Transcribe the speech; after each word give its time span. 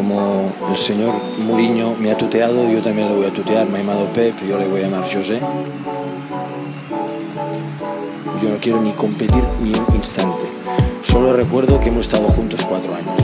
como 0.00 0.50
el 0.70 0.78
señor 0.78 1.12
Mourinho 1.40 1.94
me 1.96 2.10
ha 2.10 2.16
tuteado, 2.16 2.72
yo 2.72 2.80
también 2.80 3.10
le 3.10 3.16
voy 3.16 3.26
a 3.26 3.32
tutear. 3.34 3.68
Me 3.68 3.76
ha 3.76 3.80
llamado 3.82 4.06
Pep, 4.14 4.34
yo 4.48 4.58
le 4.58 4.66
voy 4.66 4.80
a 4.80 4.84
llamar 4.84 5.02
José. 5.02 5.38
Yo 8.42 8.48
no 8.48 8.56
quiero 8.62 8.80
ni 8.80 8.92
competir 8.92 9.44
ni 9.60 9.74
un 9.74 9.94
instante. 9.94 10.38
Solo 11.02 11.34
recuerdo 11.34 11.78
que 11.80 11.90
hemos 11.90 12.06
estado 12.06 12.28
juntos 12.28 12.64
cuatro 12.66 12.94
años. 12.94 13.14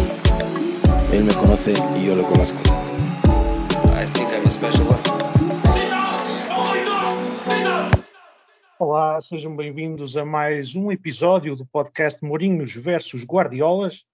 Él 1.14 1.24
me 1.24 1.32
conoce 1.32 1.72
y 1.98 2.04
yo 2.04 2.14
lo 2.14 2.24
conozco. 2.24 2.60
I 3.94 4.04
think 4.04 4.28
I'm 4.34 4.46
a 4.46 4.50
special 4.50 4.86
one. 4.86 5.00
Olá, 8.78 9.18
sejam 9.22 9.56
bem-vindos 9.56 10.14
a 10.18 10.26
mais 10.26 10.74
um 10.74 10.92
episódio 10.92 11.56
do 11.56 11.64
podcast 11.64 12.22
Mourinhos 12.22 12.74
versus 12.74 13.24
Guardiolas. 13.24 14.04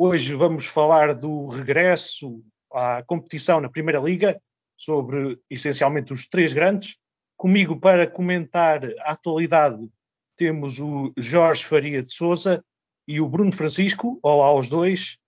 Hoje 0.00 0.32
vamos 0.32 0.64
falar 0.64 1.12
do 1.12 1.48
regresso 1.48 2.40
à 2.72 3.02
competição 3.02 3.60
na 3.60 3.68
Primeira 3.68 3.98
Liga, 3.98 4.40
sobre 4.76 5.40
essencialmente 5.50 6.12
os 6.12 6.28
três 6.28 6.52
grandes. 6.52 6.96
Comigo 7.36 7.80
para 7.80 8.08
comentar 8.08 8.84
a 9.00 9.10
atualidade 9.10 9.90
temos 10.36 10.78
o 10.78 11.12
Jorge 11.16 11.64
Faria 11.64 12.00
de 12.00 12.14
Souza 12.14 12.64
e 13.08 13.20
o 13.20 13.28
Bruno 13.28 13.50
Francisco. 13.50 14.20
Olá 14.22 14.46
aos 14.46 14.68
dois. 14.68 15.18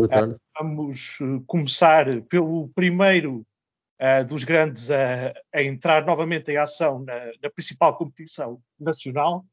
Boa 0.00 0.08
tarde. 0.08 0.36
Vamos 0.58 1.18
eh, 1.20 1.42
começar 1.46 2.22
pelo 2.22 2.70
primeiro 2.70 3.46
uh, 4.00 4.24
dos 4.26 4.42
grandes 4.42 4.90
a, 4.90 5.34
a, 5.54 5.62
entrar 5.62 6.06
novamente 6.06 6.50
em 6.50 6.56
ação 6.56 7.00
na, 7.00 7.26
na 7.42 7.50
principal 7.50 7.94
competição 7.98 8.58
nacional. 8.80 9.44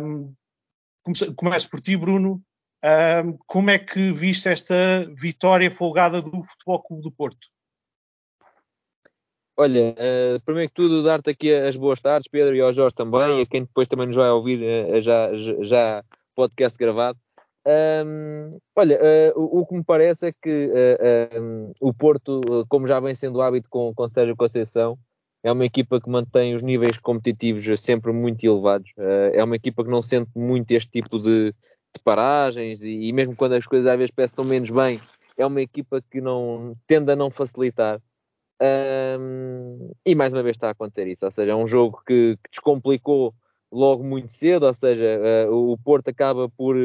Um, 0.00 0.34
começo 1.36 1.68
por 1.68 1.82
ti, 1.82 1.98
Bruno. 1.98 2.42
Um, 2.84 3.38
como 3.46 3.70
é 3.70 3.78
que 3.78 4.12
viste 4.12 4.46
esta 4.46 5.06
vitória 5.16 5.70
folgada 5.70 6.20
do 6.20 6.42
Futebol 6.42 6.82
Clube 6.82 7.02
do 7.02 7.10
Porto? 7.10 7.48
Olha, 9.56 9.92
uh, 9.92 10.40
primeiro 10.44 10.68
que 10.68 10.74
tudo, 10.74 11.02
dar-te 11.02 11.30
aqui 11.30 11.54
as 11.54 11.76
boas 11.76 11.98
tardes, 12.02 12.28
Pedro, 12.28 12.54
e 12.54 12.60
ao 12.60 12.74
Jorge 12.74 12.94
também, 12.94 13.38
e 13.38 13.42
a 13.42 13.46
quem 13.46 13.62
depois 13.62 13.88
também 13.88 14.08
nos 14.08 14.16
vai 14.16 14.28
ouvir 14.28 14.60
uh, 14.60 15.00
já, 15.00 15.30
já 15.62 16.04
podcast 16.34 16.76
gravado. 16.76 17.18
Um, 17.66 18.58
olha, 18.76 18.98
uh, 19.34 19.40
o, 19.40 19.60
o, 19.60 19.66
que 19.66 19.74
me 19.76 19.84
parece 19.84 20.26
é 20.26 20.32
que 20.32 20.70
um, 21.40 21.72
o 21.80 21.94
Porto, 21.94 22.42
como 22.68 22.86
já 22.86 23.00
vem 23.00 23.14
sendo 23.14 23.40
hábito 23.40 23.70
com, 23.70 23.94
com 23.94 24.08
Sérgio 24.10 24.36
Conceição, 24.36 24.98
é 25.42 25.50
uma 25.50 25.64
equipa 25.64 25.98
que 25.98 26.10
mantém 26.10 26.54
os 26.54 26.62
níveis 26.62 26.98
competitivos 26.98 27.80
sempre 27.80 28.12
muito 28.12 28.44
elevados. 28.44 28.90
é 29.32 29.42
uma 29.42 29.56
equipa 29.56 29.84
que 29.84 29.90
não 29.90 30.02
sente 30.02 30.30
muito 30.34 30.70
este 30.72 30.90
tipo 30.90 31.18
de, 31.18 31.54
de 31.94 32.02
paragens 32.02 32.82
e, 32.82 33.08
e, 33.08 33.12
mesmo 33.12 33.36
quando 33.36 33.54
as 33.54 33.66
coisas 33.66 33.86
às 33.86 33.96
vezes 33.96 34.14
parecem 34.14 34.36
tão 34.36 34.44
menos 34.44 34.70
bem, 34.70 35.00
é 35.36 35.46
uma 35.46 35.60
equipa 35.60 36.02
que 36.10 36.20
não 36.20 36.74
tende 36.86 37.12
a 37.12 37.16
não 37.16 37.30
facilitar. 37.30 38.00
Um, 38.60 39.90
e 40.06 40.14
mais 40.14 40.32
uma 40.32 40.42
vez 40.42 40.56
está 40.56 40.68
a 40.68 40.70
acontecer 40.70 41.06
isso, 41.08 41.24
ou 41.24 41.30
seja, 41.30 41.52
é 41.52 41.56
um 41.56 41.66
jogo 41.66 42.00
que, 42.06 42.36
que 42.42 42.50
descomplicou 42.50 43.34
logo 43.70 44.04
muito 44.04 44.32
cedo, 44.32 44.66
ou 44.66 44.74
seja, 44.74 45.20
o 45.50 45.76
Porto 45.76 46.08
acaba 46.08 46.48
por 46.48 46.76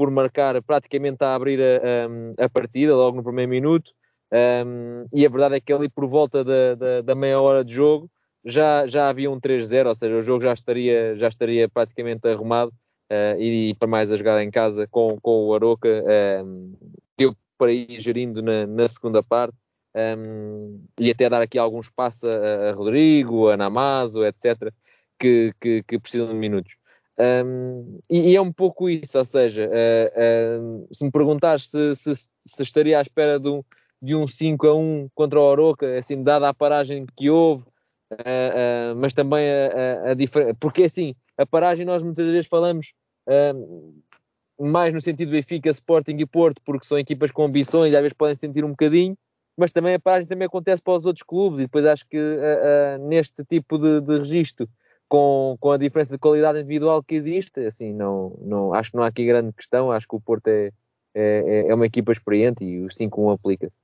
por 0.00 0.10
marcar 0.10 0.62
praticamente 0.62 1.22
a 1.22 1.34
abrir 1.34 1.60
a, 1.60 2.40
a, 2.40 2.46
a 2.46 2.48
partida 2.48 2.96
logo 2.96 3.18
no 3.18 3.22
primeiro 3.22 3.50
minuto. 3.50 3.92
Um, 4.32 5.04
e 5.12 5.26
a 5.26 5.28
verdade 5.28 5.56
é 5.56 5.60
que 5.60 5.70
ali 5.70 5.90
por 5.90 6.06
volta 6.06 6.42
da, 6.42 6.74
da, 6.74 7.02
da 7.02 7.14
meia 7.14 7.38
hora 7.38 7.62
de 7.62 7.74
jogo 7.74 8.10
já, 8.42 8.86
já 8.86 9.10
havia 9.10 9.30
um 9.30 9.38
3-0, 9.38 9.88
ou 9.88 9.94
seja, 9.94 10.16
o 10.16 10.22
jogo 10.22 10.42
já 10.42 10.54
estaria, 10.54 11.14
já 11.16 11.28
estaria 11.28 11.68
praticamente 11.68 12.26
arrumado 12.26 12.70
uh, 12.70 12.74
e, 13.38 13.70
e, 13.70 13.74
para 13.74 13.88
mais 13.88 14.10
a 14.12 14.16
jogar 14.16 14.42
em 14.42 14.50
casa 14.50 14.86
com, 14.86 15.18
com 15.20 15.46
o 15.46 15.54
Aroca 15.54 15.88
um, 16.44 16.74
deu 17.18 17.34
para 17.58 17.72
ir 17.72 17.98
gerindo 17.98 18.42
na, 18.42 18.66
na 18.66 18.88
segunda 18.88 19.22
parte 19.22 19.56
um, 19.94 20.80
e 20.98 21.10
até 21.10 21.28
dar 21.28 21.42
aqui 21.42 21.58
algum 21.58 21.80
espaço 21.80 22.26
a, 22.26 22.70
a 22.70 22.72
Rodrigo, 22.72 23.48
a 23.48 23.56
Namazo, 23.56 24.24
etc., 24.24 24.72
que, 25.18 25.52
que, 25.60 25.82
que 25.82 25.98
precisam 25.98 26.28
de 26.28 26.34
minutos. 26.34 26.76
Um, 27.18 27.98
e, 28.08 28.30
e, 28.30 28.36
é 28.36 28.40
um 28.40 28.52
pouco 28.52 28.88
isso, 28.88 29.18
ou 29.18 29.24
seja, 29.24 29.68
uh, 29.68 30.62
uh, 30.62 30.88
se 30.90 31.04
me 31.04 31.10
perguntares 31.10 31.68
se, 31.68 31.94
se, 31.94 32.14
se, 32.14 32.62
estaria 32.62 32.98
à 32.98 33.02
espera 33.02 33.38
de 33.38 33.48
um, 33.48 33.62
de 34.00 34.14
um 34.14 34.26
5 34.26 34.66
a 34.66 34.74
1 34.74 35.10
contra 35.14 35.38
o 35.38 35.42
Oroca, 35.42 35.98
assim, 35.98 36.22
dada 36.22 36.48
a 36.48 36.54
paragem 36.54 37.04
que 37.14 37.28
houve, 37.28 37.64
uh, 38.12 38.96
mas 38.96 39.12
também 39.12 39.46
a, 39.50 40.08
a, 40.08 40.10
a 40.12 40.14
diferença, 40.14 40.54
porque 40.58 40.84
assim, 40.84 41.14
a 41.40 41.46
paragem 41.46 41.86
nós 41.86 42.02
muitas 42.02 42.26
vezes 42.26 42.46
falamos 42.46 42.92
mais 44.58 44.92
no 44.92 45.00
sentido 45.00 45.30
Benfica, 45.30 45.70
Sporting 45.70 46.16
e 46.18 46.26
Porto, 46.26 46.60
porque 46.64 46.86
são 46.86 46.98
equipas 46.98 47.30
com 47.30 47.44
ambições, 47.44 47.94
às 47.94 48.00
vezes 48.00 48.16
podem 48.16 48.36
sentir 48.36 48.64
um 48.64 48.70
bocadinho, 48.70 49.16
mas 49.56 49.70
também 49.70 49.94
a 49.94 50.00
paragem 50.00 50.26
também 50.26 50.46
acontece 50.46 50.82
para 50.82 50.98
os 50.98 51.06
outros 51.06 51.22
clubes, 51.22 51.60
e 51.60 51.62
depois 51.62 51.84
acho 51.86 52.06
que 52.06 52.18
neste 53.00 53.44
tipo 53.44 53.78
de, 53.78 54.00
de 54.00 54.18
registro 54.18 54.68
com, 55.08 55.56
com 55.58 55.72
a 55.72 55.76
diferença 55.76 56.14
de 56.14 56.18
qualidade 56.18 56.60
individual 56.60 57.02
que 57.02 57.14
existe, 57.14 57.60
assim, 57.60 57.92
não, 57.92 58.36
não, 58.40 58.74
acho 58.74 58.90
que 58.90 58.96
não 58.96 59.04
há 59.04 59.08
aqui 59.08 59.24
grande 59.24 59.52
questão, 59.52 59.90
acho 59.90 60.06
que 60.06 60.14
o 60.14 60.20
Porto 60.20 60.48
é, 60.48 60.70
é, 61.14 61.68
é 61.68 61.74
uma 61.74 61.86
equipa 61.86 62.12
experiente 62.12 62.64
e 62.64 62.84
o 62.84 62.88
5-1 62.88 63.34
aplica-se. 63.34 63.78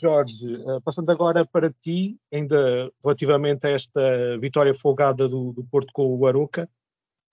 Jorge, 0.00 0.54
eh, 0.54 0.80
passando 0.84 1.10
agora 1.10 1.44
para 1.44 1.70
ti, 1.70 2.18
ainda 2.32 2.90
relativamente 3.02 3.66
a 3.66 3.70
esta 3.70 4.38
vitória 4.38 4.74
folgada 4.74 5.28
do, 5.28 5.52
do 5.52 5.64
Porto 5.64 5.92
com 5.92 6.16
o 6.16 6.26
Aruca, 6.26 6.68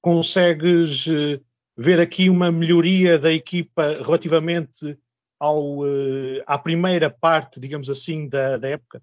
consegues 0.01 1.07
eh, 1.07 1.39
ver 1.77 1.99
aqui 1.99 2.29
uma 2.29 2.51
melhoria 2.51 3.19
da 3.19 3.31
equipa 3.31 4.01
relativamente 4.03 4.97
ao, 5.39 5.85
eh, 5.85 6.43
à 6.45 6.57
primeira 6.57 7.09
parte, 7.09 7.59
digamos 7.59 7.89
assim, 7.89 8.27
da, 8.27 8.57
da 8.57 8.69
época? 8.69 9.01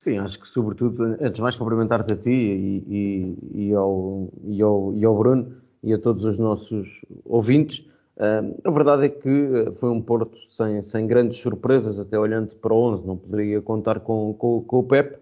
Sim, 0.00 0.18
acho 0.18 0.40
que 0.40 0.48
sobretudo, 0.48 1.02
antes 1.20 1.34
de 1.34 1.42
mais 1.42 1.56
cumprimentar-te 1.56 2.12
a 2.12 2.16
ti 2.16 2.30
e, 2.30 2.84
e, 2.88 3.68
e, 3.68 3.74
ao, 3.74 4.32
e, 4.44 4.62
ao, 4.62 4.94
e 4.94 5.04
ao 5.04 5.18
Bruno 5.18 5.60
e 5.82 5.92
a 5.92 5.98
todos 5.98 6.24
os 6.24 6.38
nossos 6.38 6.88
ouvintes. 7.24 7.84
Uh, 8.18 8.60
a 8.64 8.70
verdade 8.72 9.06
é 9.06 9.08
que 9.08 9.28
eh, 9.28 9.70
foi 9.78 9.90
um 9.90 10.02
Porto 10.02 10.36
sem, 10.50 10.82
sem 10.82 11.06
grandes 11.06 11.38
surpresas, 11.38 12.00
até 12.00 12.18
olhando 12.18 12.56
para 12.56 12.74
o 12.74 12.76
11, 12.76 13.06
não 13.06 13.16
poderia 13.16 13.62
contar 13.62 14.00
com, 14.00 14.34
com, 14.34 14.60
com 14.62 14.78
o 14.80 14.82
Pep. 14.82 15.16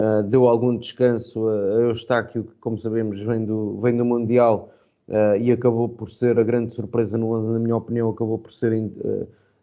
Uh, 0.00 0.22
deu 0.22 0.46
algum 0.46 0.76
descanso 0.76 1.48
a, 1.48 1.80
Eustáquio, 1.80 2.44
que, 2.44 2.54
como 2.60 2.78
sabemos, 2.78 3.20
vem 3.20 3.44
do, 3.44 3.80
vem 3.80 3.96
do 3.96 4.04
Mundial 4.04 4.72
uh, 5.08 5.36
e 5.40 5.50
acabou 5.50 5.88
por 5.88 6.08
ser 6.08 6.38
a 6.38 6.44
grande 6.44 6.72
surpresa 6.72 7.18
no 7.18 7.32
11, 7.32 7.52
na 7.52 7.58
minha 7.58 7.76
opinião, 7.76 8.10
acabou 8.10 8.38
por 8.38 8.52
ser 8.52 8.72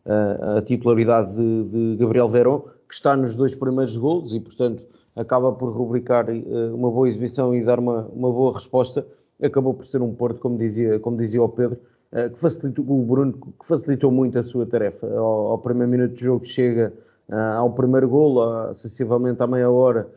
a 0.05 0.61
titularidade 0.63 1.33
de, 1.33 1.63
de 1.69 1.95
Gabriel 1.97 2.27
Verón 2.27 2.63
que 2.93 2.95
está 2.95 3.15
nos 3.15 3.33
dois 3.33 3.55
primeiros 3.55 3.97
golos 3.97 4.33
e, 4.33 4.39
portanto, 4.39 4.83
acaba 5.15 5.51
por 5.51 5.71
rubricar 5.71 6.29
uh, 6.29 6.75
uma 6.75 6.91
boa 6.91 7.07
exibição 7.07 7.55
e 7.55 7.63
dar 7.63 7.79
uma, 7.79 8.07
uma 8.13 8.31
boa 8.31 8.53
resposta. 8.53 9.05
Acabou 9.41 9.73
por 9.73 9.85
ser 9.85 10.01
um 10.01 10.13
Porto, 10.13 10.39
como 10.39 10.57
dizia, 10.57 10.99
como 10.99 11.17
dizia 11.17 11.41
o 11.41 11.49
Pedro, 11.49 11.77
uh, 11.77 11.92
que 12.31 12.39
facilitou, 12.39 12.85
o 12.87 13.03
Bruno, 13.03 13.33
que 13.33 13.65
facilitou 13.65 14.11
muito 14.11 14.37
a 14.37 14.43
sua 14.43 14.65
tarefa. 14.65 15.07
Ao, 15.07 15.47
ao 15.51 15.57
primeiro 15.57 15.89
minuto 15.89 16.13
de 16.13 16.23
jogo 16.23 16.45
chega 16.45 16.93
uh, 17.29 17.57
ao 17.57 17.71
primeiro 17.71 18.07
golo, 18.07 18.41
acessivamente 18.69 19.41
à 19.41 19.47
meia 19.47 19.69
hora, 19.69 20.07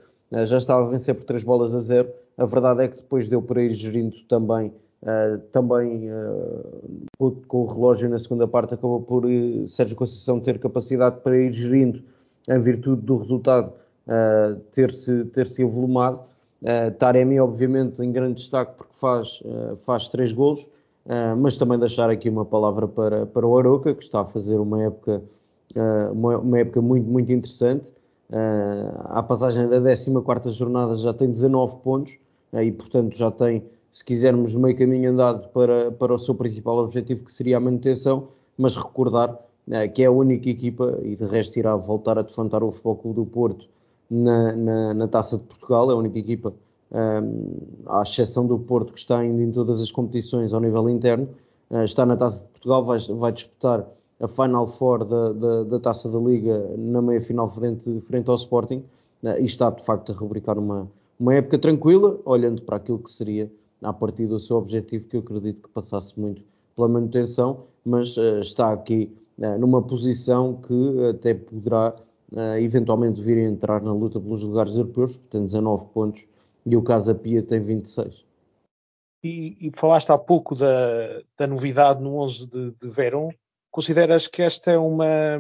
já 0.44 0.58
estava 0.58 0.86
a 0.86 0.90
vencer 0.90 1.14
por 1.14 1.24
três 1.24 1.42
bolas 1.42 1.74
a 1.74 1.78
zero. 1.78 2.08
A 2.36 2.44
verdade 2.44 2.82
é 2.82 2.88
que 2.88 2.96
depois 2.96 3.28
deu 3.28 3.40
para 3.40 3.62
ir 3.62 3.72
gerindo 3.72 4.16
também 4.28 4.72
também 5.52 6.10
com 7.18 7.62
o 7.62 7.66
relógio 7.66 8.08
na 8.08 8.18
segunda 8.18 8.48
parte 8.48 8.74
acabou 8.74 9.00
por 9.00 9.24
Sérgio 9.68 9.94
Conceição 9.96 10.40
ter 10.40 10.58
capacidade 10.58 11.20
para 11.20 11.38
ir 11.38 11.52
gerindo 11.52 12.02
em 12.48 12.60
virtude 12.60 13.02
do 13.02 13.18
resultado 13.18 13.72
ter-se 14.72 15.24
ter 15.26 15.46
-se 15.46 15.62
evolumado. 15.62 16.20
Taremi, 16.98 17.38
obviamente, 17.38 18.02
em 18.02 18.10
grande 18.10 18.34
destaque 18.34 18.72
porque 18.76 18.94
faz, 18.94 19.40
faz 19.82 20.08
três 20.08 20.32
golos, 20.32 20.66
uh, 21.06 21.36
mas 21.36 21.56
também 21.56 21.78
deixar 21.78 22.10
aqui 22.10 22.28
uma 22.28 22.44
palavra 22.44 22.86
para, 22.86 23.26
para 23.26 23.46
o 23.46 23.58
Aroca, 23.58 23.94
que 23.94 24.04
está 24.04 24.20
a 24.20 24.24
fazer 24.24 24.58
uma 24.58 24.82
época, 24.82 25.22
uma, 26.12 26.38
uma, 26.38 26.58
época 26.58 26.80
muito, 26.80 27.06
muito 27.06 27.30
interessante. 27.30 27.92
à 29.04 29.22
passagem 29.22 29.68
da 29.68 29.80
14 29.80 30.56
jornada 30.56 30.96
já 30.96 31.12
tem 31.12 31.30
19 31.30 31.76
pontos 31.82 32.18
e, 32.54 32.72
portanto, 32.72 33.16
já 33.16 33.30
tem, 33.30 33.62
se 33.92 34.02
quisermos, 34.04 34.54
meio 34.54 34.76
caminho 34.76 35.10
andado 35.10 35.48
para, 35.48 35.90
para 35.92 36.14
o 36.14 36.18
seu 36.18 36.34
principal 36.34 36.78
objetivo, 36.78 37.24
que 37.24 37.32
seria 37.32 37.58
a 37.58 37.60
manutenção, 37.60 38.28
mas 38.56 38.74
recordar 38.74 39.38
que 39.92 40.02
é 40.02 40.06
a 40.06 40.10
única 40.10 40.48
equipa, 40.48 40.98
e 41.02 41.16
de 41.16 41.24
resto 41.24 41.58
irá 41.58 41.74
voltar 41.74 42.18
a 42.18 42.22
defrontar 42.22 42.62
o 42.62 42.70
Futebol 42.70 42.96
Clube 42.96 43.16
do 43.16 43.26
Porto 43.26 43.68
na, 44.08 44.52
na, 44.52 44.94
na 44.94 45.08
Taça 45.08 45.36
de 45.36 45.44
Portugal, 45.44 45.90
é 45.90 45.94
a 45.94 45.96
única 45.96 46.18
equipa, 46.18 46.54
à 47.86 48.02
exceção 48.02 48.46
do 48.46 48.58
Porto, 48.58 48.92
que 48.92 48.98
está 48.98 49.18
ainda 49.18 49.42
em 49.42 49.50
todas 49.50 49.80
as 49.80 49.90
competições 49.90 50.52
ao 50.52 50.60
nível 50.60 50.88
interno, 50.88 51.28
uh, 51.70 51.82
está 51.82 52.06
na 52.06 52.16
Taça 52.16 52.44
de 52.44 52.50
Portugal, 52.50 52.84
vai, 52.84 52.98
vai 52.98 53.32
disputar 53.32 53.86
a 54.20 54.28
Final 54.28 54.66
Four 54.66 55.04
da, 55.04 55.32
da, 55.32 55.64
da, 55.64 55.80
Taça 55.80 56.08
da 56.08 56.18
Liga 56.18 56.70
na 56.76 57.02
meia-final 57.02 57.50
frente, 57.50 58.00
frente 58.02 58.30
ao 58.30 58.36
Sporting, 58.36 58.84
uh, 59.22 59.38
e 59.38 59.44
está 59.44 59.70
de 59.70 59.84
facto 59.84 60.12
a 60.12 60.14
rubricar 60.14 60.58
uma, 60.58 60.88
uma 61.18 61.34
época 61.34 61.58
tranquila, 61.58 62.18
olhando 62.24 62.62
para 62.62 62.76
aquilo 62.76 62.98
que 62.98 63.10
seria 63.10 63.50
a 63.82 63.92
partir 63.92 64.26
do 64.26 64.40
seu 64.40 64.56
objetivo, 64.56 65.06
que 65.08 65.16
eu 65.16 65.20
acredito 65.20 65.62
que 65.62 65.68
passasse 65.68 66.18
muito 66.18 66.42
pela 66.74 66.88
manutenção, 66.88 67.64
mas 67.84 68.16
uh, 68.16 68.40
está 68.40 68.72
aqui 68.72 69.12
numa 69.58 69.82
posição 69.82 70.62
que 70.66 71.08
até 71.10 71.34
poderá 71.34 71.94
eventualmente 72.58 73.20
vir 73.20 73.36
a 73.36 73.42
entrar 73.42 73.82
na 73.82 73.92
luta 73.92 74.18
pelos 74.18 74.42
lugares 74.42 74.76
europeus, 74.76 75.20
tem 75.28 75.44
19 75.44 75.84
pontos 75.92 76.24
e 76.66 76.76
o 76.76 76.82
Casa 76.82 77.14
Pia 77.14 77.42
tem 77.42 77.60
26. 77.60 78.26
E, 79.22 79.68
e 79.68 79.70
falaste 79.72 80.10
há 80.10 80.18
pouco 80.18 80.54
da, 80.54 81.22
da 81.38 81.46
novidade 81.46 82.02
no 82.02 82.18
11 82.18 82.46
de, 82.46 82.70
de 82.72 82.88
Verón. 82.88 83.30
Consideras 83.70 84.26
que 84.26 84.42
esta 84.42 84.72
é 84.72 84.78
uma 84.78 85.38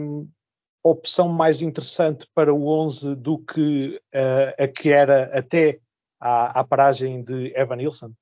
opção 0.82 1.28
mais 1.28 1.60
interessante 1.62 2.26
para 2.32 2.54
o 2.54 2.68
11 2.68 3.16
do 3.16 3.38
que 3.38 4.00
uh, 4.14 4.62
a 4.62 4.68
que 4.68 4.90
era 4.90 5.36
até 5.36 5.80
à, 6.20 6.60
à 6.60 6.64
paragem 6.64 7.24
de 7.24 7.52
Evan 7.56 7.76
Nilsson? 7.76 8.12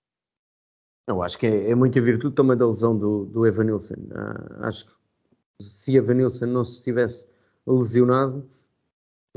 Eu 1.06 1.22
acho 1.22 1.38
que 1.38 1.46
é, 1.46 1.70
é 1.70 1.74
muita 1.74 2.00
virtude 2.00 2.34
também 2.34 2.56
da 2.56 2.66
lesão 2.66 2.96
do, 2.96 3.26
do 3.26 3.46
Evan 3.46 3.64
Nilsson. 3.64 3.94
Uh, 3.94 4.64
acho 4.64 4.86
que 4.86 4.92
se 5.60 5.96
Evan 5.96 6.14
Nilsson 6.14 6.46
não 6.46 6.64
se 6.64 6.82
tivesse 6.82 7.28
lesionado, 7.66 8.48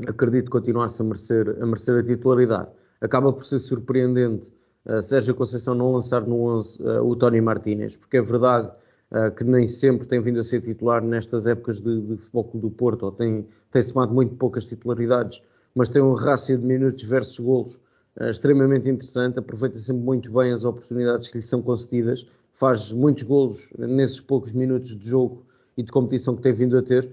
acredito 0.06 0.46
que 0.46 0.50
continuasse 0.50 1.02
a 1.02 1.04
merecer, 1.04 1.62
a 1.62 1.66
merecer 1.66 1.98
a 1.98 2.06
titularidade. 2.06 2.70
Acaba 3.00 3.32
por 3.32 3.44
ser 3.44 3.58
surpreendente 3.58 4.50
uh, 4.86 5.00
Sérgio 5.00 5.34
Conceição 5.34 5.74
não 5.74 5.92
lançar 5.92 6.22
no 6.26 6.42
11 6.42 6.82
uh, 6.82 7.04
o 7.04 7.14
Tony 7.14 7.40
Martínez, 7.40 7.96
porque 7.96 8.16
é 8.16 8.22
verdade 8.22 8.70
uh, 9.12 9.30
que 9.34 9.44
nem 9.44 9.66
sempre 9.66 10.06
tem 10.06 10.20
vindo 10.20 10.40
a 10.40 10.42
ser 10.42 10.60
titular 10.60 11.02
nestas 11.02 11.46
épocas 11.46 11.80
de, 11.80 12.00
de 12.00 12.16
Futebol 12.16 12.50
do 12.54 12.70
Porto, 12.70 13.04
ou 13.04 13.12
tem, 13.12 13.46
tem 13.70 13.82
somado 13.82 14.12
muito 14.12 14.34
poucas 14.34 14.66
titularidades, 14.66 15.40
mas 15.74 15.88
tem 15.88 16.02
um 16.02 16.14
rácio 16.14 16.58
de 16.58 16.64
minutos 16.64 17.04
versus 17.04 17.38
golos 17.38 17.80
extremamente 18.20 18.88
interessante, 18.88 19.38
aproveita 19.38 19.78
sempre 19.78 20.02
muito 20.02 20.32
bem 20.32 20.52
as 20.52 20.64
oportunidades 20.64 21.28
que 21.28 21.36
lhe 21.36 21.44
são 21.44 21.62
concedidas, 21.62 22.26
faz 22.52 22.92
muitos 22.92 23.22
golos 23.22 23.68
nesses 23.78 24.18
poucos 24.18 24.50
minutos 24.50 24.98
de 24.98 25.08
jogo 25.08 25.46
e 25.76 25.84
de 25.84 25.92
competição 25.92 26.34
que 26.34 26.42
tem 26.42 26.52
vindo 26.52 26.76
a 26.76 26.82
ter, 26.82 27.08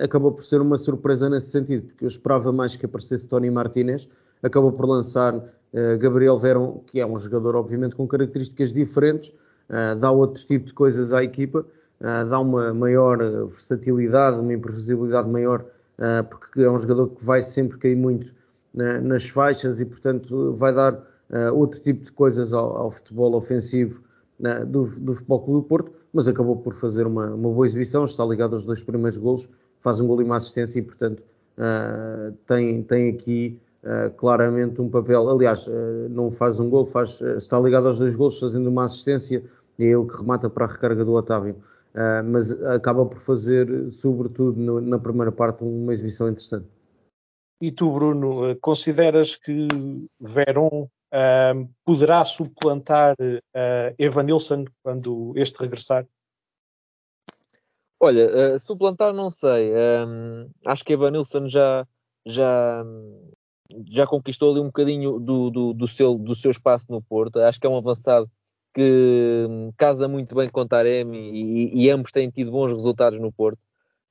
acabou 0.00 0.30
por 0.30 0.44
ser 0.44 0.60
uma 0.60 0.78
surpresa 0.78 1.28
nesse 1.28 1.50
sentido, 1.50 1.88
porque 1.88 2.04
eu 2.04 2.08
esperava 2.08 2.52
mais 2.52 2.76
que 2.76 2.86
aparecesse 2.86 3.26
Tony 3.26 3.50
Martínez, 3.50 4.08
acabou 4.42 4.72
por 4.72 4.86
lançar 4.86 5.34
uh, 5.36 5.98
Gabriel 5.98 6.38
Verón, 6.38 6.80
que 6.86 7.00
é 7.00 7.06
um 7.06 7.16
jogador, 7.16 7.56
obviamente, 7.56 7.94
com 7.94 8.06
características 8.06 8.72
diferentes, 8.72 9.30
uh, 9.68 9.98
dá 9.98 10.10
outro 10.10 10.44
tipo 10.46 10.66
de 10.66 10.74
coisas 10.74 11.12
à 11.12 11.22
equipa, 11.22 11.60
uh, 12.00 12.28
dá 12.28 12.40
uma 12.40 12.72
maior 12.72 13.18
versatilidade, 13.48 14.40
uma 14.40 14.52
imprevisibilidade 14.52 15.28
maior, 15.28 15.64
porque 16.30 16.62
é 16.62 16.70
um 16.70 16.78
jogador 16.78 17.08
que 17.08 17.22
vai 17.22 17.42
sempre 17.42 17.76
cair 17.76 17.94
muito 17.94 18.32
nas 19.02 19.28
faixas 19.28 19.82
e, 19.82 19.84
portanto, 19.84 20.54
vai 20.54 20.72
dar 20.72 20.98
outro 21.52 21.78
tipo 21.78 22.06
de 22.06 22.12
coisas 22.12 22.54
ao, 22.54 22.74
ao 22.74 22.90
futebol 22.90 23.34
ofensivo 23.34 24.00
do, 24.66 24.86
do 24.86 25.14
Futebol 25.14 25.40
Clube 25.40 25.60
do 25.60 25.68
Porto, 25.68 25.92
mas 26.10 26.26
acabou 26.26 26.56
por 26.56 26.72
fazer 26.72 27.06
uma, 27.06 27.26
uma 27.26 27.50
boa 27.50 27.66
exibição, 27.66 28.06
está 28.06 28.24
ligado 28.24 28.54
aos 28.54 28.64
dois 28.64 28.82
primeiros 28.82 29.18
golos, 29.18 29.46
faz 29.82 30.00
um 30.00 30.06
gol 30.06 30.22
e 30.22 30.24
uma 30.24 30.36
assistência 30.36 30.78
e, 30.78 30.82
portanto, 30.82 31.22
tem, 32.46 32.82
tem 32.82 33.10
aqui 33.10 33.60
uh, 33.84 34.10
claramente 34.16 34.80
um 34.80 34.88
papel. 34.88 35.28
Aliás, 35.28 35.66
uh, 35.66 36.08
não 36.10 36.30
faz 36.30 36.58
um 36.58 36.68
gol, 36.68 36.86
faz, 36.86 37.20
uh, 37.20 37.36
está 37.36 37.58
ligado 37.58 37.88
aos 37.88 37.98
dois 37.98 38.16
gols, 38.16 38.38
fazendo 38.38 38.68
uma 38.68 38.84
assistência 38.84 39.42
e 39.78 39.84
é 39.84 39.88
ele 39.88 40.06
que 40.06 40.16
remata 40.16 40.50
para 40.50 40.66
a 40.66 40.68
recarga 40.68 41.04
do 41.04 41.14
Otávio. 41.14 41.56
mas 42.26 42.52
acaba 42.64 43.06
por 43.06 43.20
fazer, 43.20 43.90
sobretudo 43.90 44.60
no, 44.60 44.80
na 44.80 44.98
primeira 44.98 45.32
parte, 45.32 45.64
uma 45.64 45.92
exibição 45.92 46.28
interessante. 46.28 46.66
E 47.62 47.72
tu, 47.72 47.90
Bruno, 47.90 48.56
consideras 48.60 49.36
que 49.36 49.68
Verón 50.20 50.88
poderá 51.82 52.24
suplantar 52.26 53.16
Evan 53.98 54.24
Nilsson 54.24 54.66
quando 54.82 55.32
este 55.34 55.62
regressar? 55.62 56.06
Olha, 58.02 58.54
uh, 58.54 58.58
suplantar 58.58 59.12
não 59.12 59.30
sei. 59.30 59.72
Um, 59.74 60.50
acho 60.66 60.82
que 60.82 60.94
Evan 60.94 61.10
Nilsson 61.10 61.48
já, 61.48 61.86
já, 62.26 62.82
já 63.90 64.06
conquistou 64.06 64.50
ali 64.50 64.60
um 64.60 64.66
bocadinho 64.66 65.18
do, 65.18 65.50
do, 65.50 65.72
do, 65.72 65.88
seu, 65.88 66.16
do 66.16 66.34
seu 66.34 66.50
espaço 66.50 66.86
no 66.90 67.02
Porto. 67.02 67.40
Acho 67.40 67.60
que 67.60 67.66
é 67.66 67.70
um 67.70 67.76
avançado 67.76 68.30
que 68.74 69.46
hum, 69.48 69.72
casa 69.76 70.06
muito 70.08 70.34
bem 70.34 70.48
com 70.48 70.66
Taremi 70.66 71.18
e, 71.18 71.84
e 71.84 71.90
ambos 71.90 72.12
têm 72.12 72.30
tido 72.30 72.50
bons 72.50 72.72
resultados 72.72 73.20
no 73.20 73.32
Porto. 73.32 73.58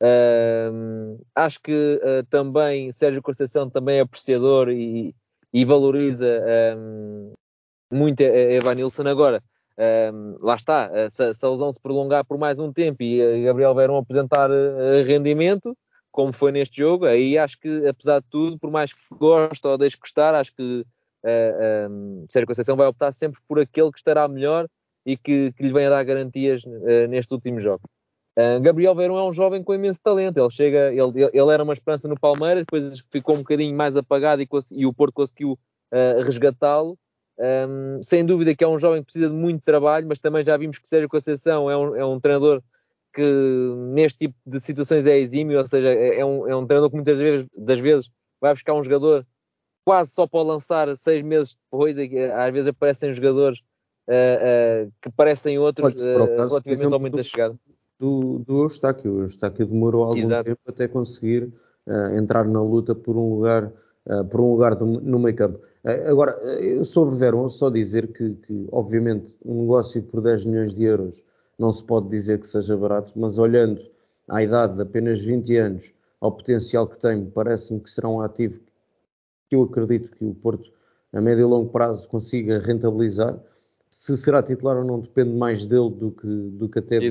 Uh, 0.01 1.21
acho 1.35 1.59
que 1.61 1.99
uh, 2.01 2.25
também 2.29 2.89
Sérgio 2.91 3.21
Conceição 3.21 3.69
também 3.69 3.97
é 3.97 4.01
apreciador 4.01 4.69
e, 4.69 5.13
e 5.53 5.65
valoriza 5.65 6.41
um, 6.77 7.33
muito 7.91 8.21
a 8.23 8.25
Evan 8.25 8.75
Nilsson. 8.75 9.07
Agora, 9.07 9.43
um, 10.13 10.37
lá 10.39 10.55
está, 10.55 10.89
uh, 10.89 11.09
se, 11.09 11.45
a 11.45 11.49
lesão 11.49 11.71
se 11.73 11.79
prolongar 11.81 12.23
por 12.25 12.37
mais 12.37 12.59
um 12.59 12.71
tempo 12.71 13.03
e 13.03 13.43
Gabriel 13.43 13.75
Verão 13.75 13.97
apresentar 13.97 14.49
rendimento, 15.05 15.75
como 16.11 16.33
foi 16.33 16.51
neste 16.51 16.77
jogo, 16.77 17.05
aí 17.05 17.37
acho 17.37 17.59
que, 17.59 17.87
apesar 17.87 18.19
de 18.19 18.27
tudo, 18.29 18.57
por 18.57 18.71
mais 18.71 18.93
que 18.93 19.01
goste 19.11 19.65
ou 19.65 19.77
deixe 19.77 19.97
gostar, 19.97 20.35
acho 20.35 20.53
que 20.55 20.81
uh, 20.81 20.85
eh, 21.23 21.87
um, 21.89 22.21
ehm, 22.21 22.25
Sérgio 22.29 22.47
Conceição 22.47 22.75
vai 22.75 22.87
optar 22.87 23.11
sempre 23.13 23.39
por 23.47 23.59
aquele 23.59 23.91
que 23.91 23.99
estará 23.99 24.27
melhor 24.27 24.67
e 25.05 25.15
que, 25.15 25.51
que 25.53 25.63
lhe 25.63 25.73
venha 25.73 25.89
dar 25.89 26.03
garantias 26.03 26.63
uh, 26.63 27.07
neste 27.07 27.33
último 27.33 27.59
jogo. 27.59 27.81
Uh, 28.37 28.59
Gabriel 28.61 28.95
Verão 28.95 29.17
é 29.17 29.23
um 29.23 29.33
jovem 29.33 29.63
com 29.63 29.73
imenso 29.73 29.99
talento. 30.01 30.37
Ele 30.37 30.49
chega, 30.49 30.93
ele, 30.93 31.29
ele 31.33 31.53
era 31.53 31.63
uma 31.63 31.73
esperança 31.73 32.07
no 32.07 32.19
Palmeiras, 32.19 32.65
depois 32.65 33.03
ficou 33.11 33.35
um 33.35 33.39
bocadinho 33.39 33.75
mais 33.75 33.95
apagado 33.95 34.41
e, 34.41 34.47
e 34.71 34.85
o 34.85 34.93
Porto 34.93 35.13
conseguiu 35.13 35.53
uh, 35.53 36.23
resgatá-lo. 36.23 36.97
Um, 37.37 37.43
ehm, 37.43 38.03
sem 38.03 38.25
dúvida 38.25 38.53
que 38.53 38.63
é 38.63 38.67
um 38.67 38.77
jovem 38.77 39.01
que 39.01 39.05
precisa 39.05 39.29
de 39.29 39.35
muito 39.35 39.63
trabalho, 39.63 40.05
mas 40.07 40.19
também 40.19 40.43
já 40.43 40.57
vimos 40.57 40.77
que 40.77 40.87
Sérgio 40.87 41.07
Conceição 41.07 41.69
é 41.69 41.77
um, 41.77 41.95
é 41.95 42.05
um 42.05 42.19
treinador 42.19 42.61
que 43.13 43.73
neste 43.93 44.19
tipo 44.19 44.35
de 44.45 44.59
situações 44.59 45.05
é 45.05 45.17
exímio, 45.17 45.59
ou 45.59 45.67
seja, 45.67 45.89
é, 45.89 46.19
é 46.19 46.25
um, 46.25 46.47
é 46.47 46.55
um 46.55 46.65
treinador 46.65 46.89
que 46.89 46.95
muitas 46.95 47.17
vezes, 47.17 47.47
das 47.57 47.79
vezes 47.79 48.09
vai 48.39 48.53
buscar 48.53 48.73
um 48.73 48.83
jogador 48.83 49.25
quase 49.85 50.11
só 50.11 50.27
para 50.27 50.43
lançar 50.43 50.95
seis 50.95 51.23
meses 51.23 51.55
depois, 51.55 51.95
às 51.97 52.53
vezes 52.53 52.67
aparecem 52.67 53.13
jogadores 53.13 53.59
uh, 54.07 54.85
uh, 54.87 54.91
que 55.01 55.09
parecem 55.11 55.57
outros 55.57 55.93
uh, 56.03 56.07
relativamente 56.07 56.69
exemplo, 56.69 56.93
ao 56.93 56.99
momento 56.99 57.17
da 57.17 57.23
chegada. 57.23 57.55
Do, 57.99 58.39
do 58.45 58.63
Eustáquio, 58.63 59.13
o 59.13 59.21
Eustáquio 59.23 59.65
demorou 59.65 60.03
algum 60.03 60.19
Exato. 60.19 60.45
tempo 60.45 60.61
até 60.67 60.87
conseguir 60.87 61.51
entrar 62.15 62.45
na 62.45 62.61
luta 62.61 62.93
por 62.93 63.17
um 63.17 63.33
lugar, 63.33 63.73
por 64.29 64.39
um 64.39 64.51
lugar 64.51 64.79
no 64.79 65.17
meio 65.17 65.35
campo. 65.35 65.59
agora, 66.07 66.37
sobre 66.85 67.17
Verón, 67.17 67.49
só 67.49 67.69
dizer 67.69 68.13
que, 68.13 68.35
que, 68.35 68.67
obviamente, 68.71 69.35
um 69.43 69.61
negócio 69.61 70.01
por 70.03 70.21
10 70.21 70.45
milhões 70.45 70.73
de 70.73 70.83
euros 70.83 71.19
não 71.59 71.73
se 71.73 71.83
pode 71.83 72.09
dizer 72.09 72.39
que 72.39 72.47
seja 72.47 72.75
barato, 72.77 73.11
mas 73.15 73.37
olhando 73.37 73.81
à 74.27 74.41
idade 74.41 74.75
de 74.75 74.81
apenas 74.81 75.21
20 75.21 75.57
anos, 75.57 75.93
ao 76.21 76.31
potencial 76.31 76.87
que 76.87 76.97
tem, 76.97 77.25
parece-me 77.25 77.79
que 77.81 77.91
será 77.91 78.07
um 78.07 78.21
ativo 78.21 78.59
que 79.49 79.55
eu 79.55 79.63
acredito 79.63 80.11
que 80.11 80.23
o 80.23 80.33
Porto, 80.33 80.71
a 81.11 81.19
médio 81.19 81.41
e 81.41 81.45
longo 81.45 81.69
prazo, 81.69 82.07
consiga 82.07 82.59
rentabilizar. 82.59 83.37
Se 83.89 84.15
será 84.15 84.43
titular 84.43 84.77
ou 84.77 84.85
não 84.85 84.99
depende 84.99 85.31
mais 85.31 85.65
dele 85.65 85.89
do 85.89 86.11
que, 86.11 86.27
do 86.27 86.69
que 86.69 86.79
até 86.79 86.99
de, 86.99 87.09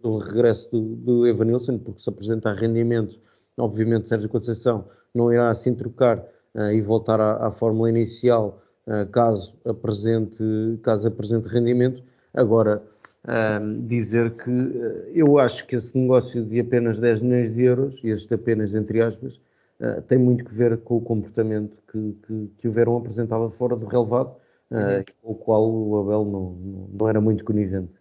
do 0.00 0.18
regresso 0.18 0.70
do, 0.70 0.80
do 0.96 1.26
Evanilson, 1.26 1.78
porque 1.78 2.00
se 2.00 2.08
apresenta 2.08 2.52
rendimento, 2.52 3.18
obviamente 3.58 4.08
Sérgio 4.08 4.28
Conceição 4.28 4.84
não 5.12 5.32
irá 5.32 5.50
assim 5.50 5.74
trocar 5.74 6.18
uh, 6.54 6.70
e 6.72 6.80
voltar 6.80 7.20
à, 7.20 7.48
à 7.48 7.50
fórmula 7.50 7.90
inicial 7.90 8.62
uh, 8.86 9.10
caso, 9.10 9.58
apresente, 9.64 10.42
caso 10.82 11.08
apresente 11.08 11.48
rendimento. 11.48 12.02
Agora, 12.32 12.80
dizer 13.86 14.30
que 14.32 14.50
uh, 14.50 15.10
eu 15.12 15.38
acho 15.38 15.66
que 15.66 15.76
esse 15.76 15.96
negócio 15.96 16.44
de 16.44 16.60
apenas 16.60 16.98
10 16.98 17.22
milhões 17.22 17.54
de 17.54 17.62
euros, 17.62 18.00
e 18.02 18.08
este 18.08 18.32
apenas 18.34 18.74
entre 18.74 19.02
aspas, 19.02 19.34
uh, 19.80 20.00
tem 20.06 20.18
muito 20.18 20.44
que 20.44 20.54
ver 20.54 20.78
com 20.78 20.96
o 20.96 21.00
comportamento 21.00 21.76
que, 21.90 22.16
que, 22.26 22.50
que 22.58 22.68
o 22.68 22.72
Verão 22.72 22.96
apresentava 22.96 23.50
fora 23.50 23.76
do 23.76 23.86
relevado, 23.86 24.36
uh, 24.70 25.04
com 25.20 25.32
o 25.32 25.34
qual 25.34 25.70
o 25.70 26.00
Abel 26.00 26.24
não, 26.24 26.88
não, 26.98 27.08
era 27.08 27.20
muito 27.20 27.44
conivente. 27.44 27.92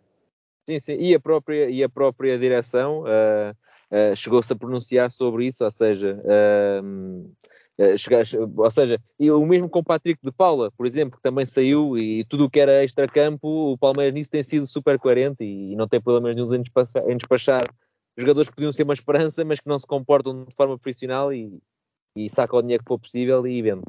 Sim, 0.65 0.79
sim, 0.79 0.93
e 0.93 1.13
a 1.13 1.19
própria, 1.19 1.69
e 1.69 1.83
a 1.83 1.89
própria 1.89 2.37
direção 2.37 3.03
chegou-se 4.15 4.53
a 4.53 4.55
pronunciar 4.55 5.09
sobre 5.09 5.47
isso, 5.47 5.65
ou 5.65 5.71
seja, 5.71 6.21
eh, 7.79 7.97
chegar, 7.97 8.25
ou 8.57 8.71
seja, 8.71 8.99
o 9.17 9.45
mesmo 9.45 9.69
com 9.69 9.79
o 9.79 9.83
Patrick 9.83 10.19
de 10.21 10.33
Paula, 10.33 10.69
por 10.71 10.85
exemplo, 10.85 11.15
que 11.15 11.23
também 11.23 11.45
saiu 11.45 11.97
e 11.97 12.25
tudo 12.25 12.43
o 12.43 12.49
que 12.49 12.59
era 12.59 12.83
extra-campo, 12.83 13.71
o 13.71 13.77
Palmeiras 13.77 14.13
nisso 14.13 14.29
tem 14.29 14.43
sido 14.43 14.67
super 14.67 14.99
coerente 14.99 15.45
e, 15.45 15.77
não 15.77 15.87
tem 15.87 16.01
problemas 16.01 16.35
nenhum 16.35 16.53
em 16.53 16.61
despachar, 16.61 17.09
em 17.09 17.15
despachar 17.15 17.63
jogadores 18.17 18.49
que 18.49 18.55
podiam 18.55 18.73
ser 18.73 18.83
uma 18.83 18.93
esperança, 18.93 19.45
mas 19.45 19.61
que 19.61 19.69
não 19.69 19.79
se 19.79 19.87
comportam 19.87 20.43
de 20.43 20.53
forma 20.53 20.77
profissional 20.77 21.33
e, 21.33 21.57
e 22.17 22.29
sacam 22.29 22.59
o 22.59 22.61
dinheiro 22.61 22.83
que 22.83 22.89
for 22.89 22.99
possível 22.99 23.47
e 23.47 23.61
vendem. 23.61 23.85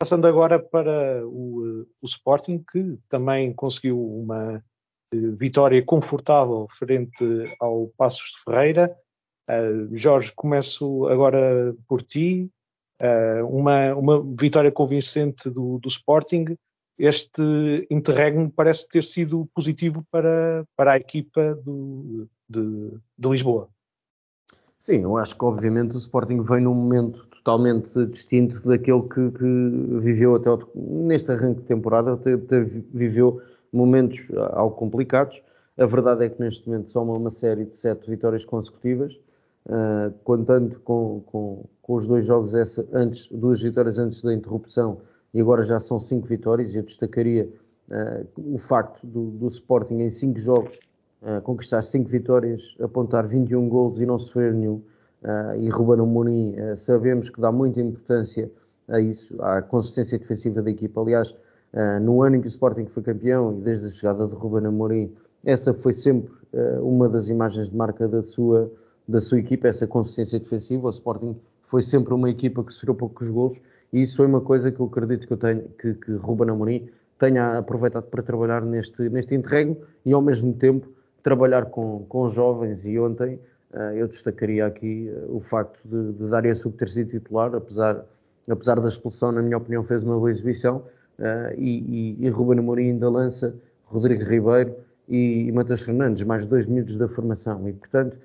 Passando 0.00 0.26
agora 0.26 0.58
para 0.58 1.24
o, 1.28 1.86
o, 2.02 2.06
Sporting, 2.06 2.64
que 2.72 2.98
também 3.08 3.54
conseguiu 3.54 4.04
uma 4.04 4.56
eh, 5.12 5.16
vitória 5.38 5.80
confortável 5.84 6.66
frente 6.70 7.24
ao 7.60 7.86
Passos 7.96 8.32
de 8.32 8.42
Ferreira. 8.42 9.03
Uh, 9.48 9.94
Jorge, 9.94 10.32
começo 10.34 11.06
agora 11.08 11.74
por 11.86 12.02
ti. 12.02 12.50
Uh, 13.00 13.46
uma, 13.46 13.94
uma 13.94 14.22
vitória 14.22 14.70
convincente 14.70 15.50
do, 15.50 15.78
do 15.78 15.88
Sporting 15.88 16.56
este 16.98 17.86
interregno 17.90 18.50
parece 18.50 18.88
ter 18.88 19.02
sido 19.02 19.48
positivo 19.54 20.04
para, 20.10 20.64
para 20.76 20.92
a 20.92 20.96
equipa 20.96 21.54
do, 21.56 22.28
de, 22.48 22.92
de 23.18 23.28
Lisboa. 23.28 23.68
Sim, 24.78 25.02
eu 25.02 25.16
acho 25.16 25.36
que 25.36 25.44
obviamente 25.44 25.94
o 25.94 25.98
Sporting 25.98 26.42
vem 26.42 26.60
num 26.60 26.74
momento 26.74 27.26
totalmente 27.26 28.06
distinto 28.06 28.66
daquele 28.68 29.02
que, 29.02 29.30
que 29.32 29.98
viveu 29.98 30.36
até 30.36 30.50
neste 30.74 31.32
arranque 31.32 31.62
de 31.62 31.66
temporada, 31.66 32.18
viveu 32.92 33.42
momentos 33.72 34.30
algo 34.52 34.76
complicados. 34.76 35.42
A 35.76 35.86
verdade 35.86 36.24
é 36.26 36.28
que 36.28 36.40
neste 36.40 36.68
momento 36.68 36.90
soma 36.90 37.14
uma 37.14 37.30
série 37.30 37.64
de 37.64 37.74
sete 37.74 38.08
vitórias 38.08 38.44
consecutivas, 38.44 39.18
uh, 39.66 40.12
contando 40.24 40.78
com, 40.80 41.22
com, 41.26 41.64
com, 41.82 41.94
os 41.94 42.06
dois 42.06 42.26
jogos 42.26 42.54
essa, 42.54 42.86
antes, 42.92 43.28
duas 43.30 43.62
vitórias 43.62 43.98
antes 43.98 44.22
da 44.22 44.32
interrupção 44.32 44.98
e 45.32 45.40
agora 45.40 45.62
já 45.62 45.78
são 45.78 45.98
cinco 45.98 46.26
vitórias. 46.26 46.74
Eu 46.74 46.82
destacaria 46.82 47.48
uh, 47.88 48.54
o 48.54 48.58
facto 48.58 49.06
do, 49.06 49.30
do, 49.30 49.48
Sporting 49.48 50.00
em 50.00 50.10
cinco 50.10 50.38
jogos 50.38 50.78
uh, 51.22 51.40
conquistar 51.42 51.82
cinco 51.82 52.08
vitórias, 52.08 52.74
apontar 52.80 53.26
21 53.26 53.68
gols 53.68 53.98
e 53.98 54.06
não 54.06 54.18
sofrer 54.18 54.52
nenhum. 54.52 54.82
E 55.56 55.70
Ruben 55.70 56.02
Amorim 56.02 56.54
sabemos 56.76 57.30
que 57.30 57.40
dá 57.40 57.50
muita 57.50 57.80
importância 57.80 58.52
a 58.86 59.00
isso, 59.00 59.34
à 59.42 59.62
consistência 59.62 60.18
defensiva 60.18 60.60
da 60.60 60.70
equipa. 60.70 61.00
Aliás, 61.00 61.34
no 62.02 62.22
ano 62.22 62.36
em 62.36 62.40
que 62.42 62.46
o 62.46 62.48
Sporting 62.48 62.84
foi 62.84 63.02
campeão 63.02 63.56
e 63.56 63.62
desde 63.62 63.86
a 63.86 63.88
chegada 63.88 64.26
de 64.26 64.34
Ruben 64.34 64.66
Amorim, 64.66 65.14
essa 65.42 65.72
foi 65.72 65.94
sempre 65.94 66.30
uma 66.82 67.08
das 67.08 67.30
imagens 67.30 67.70
de 67.70 67.74
marca 67.74 68.06
da 68.06 68.22
sua, 68.22 68.70
da 69.06 69.20
sua 69.20 69.38
equipa, 69.38 69.68
essa 69.68 69.86
consistência 69.86 70.38
defensiva. 70.38 70.86
O 70.86 70.90
Sporting 70.90 71.36
foi 71.62 71.82
sempre 71.82 72.14
uma 72.14 72.30
equipa 72.30 72.62
que 72.64 72.72
sofreu 72.72 72.94
poucos 72.94 73.28
gols 73.28 73.58
e 73.92 74.02
isso 74.02 74.16
foi 74.16 74.26
uma 74.26 74.40
coisa 74.40 74.72
que 74.72 74.80
eu 74.80 74.86
acredito 74.86 75.26
que 75.26 75.32
eu 75.32 75.36
tenho, 75.36 75.62
que, 75.80 75.94
que 75.94 76.12
Ruben 76.14 76.50
Amorim 76.50 76.88
tenha 77.18 77.58
aproveitado 77.58 78.04
para 78.04 78.22
trabalhar 78.22 78.60
neste, 78.62 79.08
neste 79.08 79.36
interregno 79.36 79.76
e 80.04 80.12
ao 80.12 80.20
mesmo 80.20 80.52
tempo 80.52 80.88
trabalhar 81.22 81.66
com, 81.66 82.04
com 82.08 82.28
jovens. 82.28 82.86
E 82.86 82.98
ontem 82.98 83.38
uh, 83.72 83.94
eu 83.94 84.08
destacaria 84.08 84.66
aqui 84.66 85.10
uh, 85.10 85.36
o 85.36 85.40
facto 85.40 85.78
de, 85.84 86.12
de 86.12 86.28
Daria 86.28 86.54
Sub 86.56 86.76
ter 86.76 86.88
sido 86.88 87.10
titular, 87.10 87.54
apesar, 87.54 88.04
apesar 88.50 88.80
da 88.80 88.88
expulsão, 88.88 89.30
na 89.30 89.40
minha 89.40 89.56
opinião, 89.56 89.84
fez 89.84 90.02
uma 90.02 90.16
boa 90.16 90.30
exibição. 90.30 90.84
Uh, 91.18 91.54
e, 91.56 92.16
e, 92.18 92.26
e 92.26 92.28
Ruben 92.30 92.58
Amorim 92.58 92.90
ainda 92.90 93.08
lança 93.08 93.54
Rodrigo 93.86 94.24
Ribeiro 94.24 94.74
e, 95.08 95.46
e 95.46 95.52
Matheus 95.52 95.82
Fernandes, 95.82 96.24
mais 96.24 96.46
dois 96.46 96.66
minutos 96.66 96.96
da 96.96 97.06
formação. 97.06 97.68
E 97.68 97.72
portanto 97.72 98.16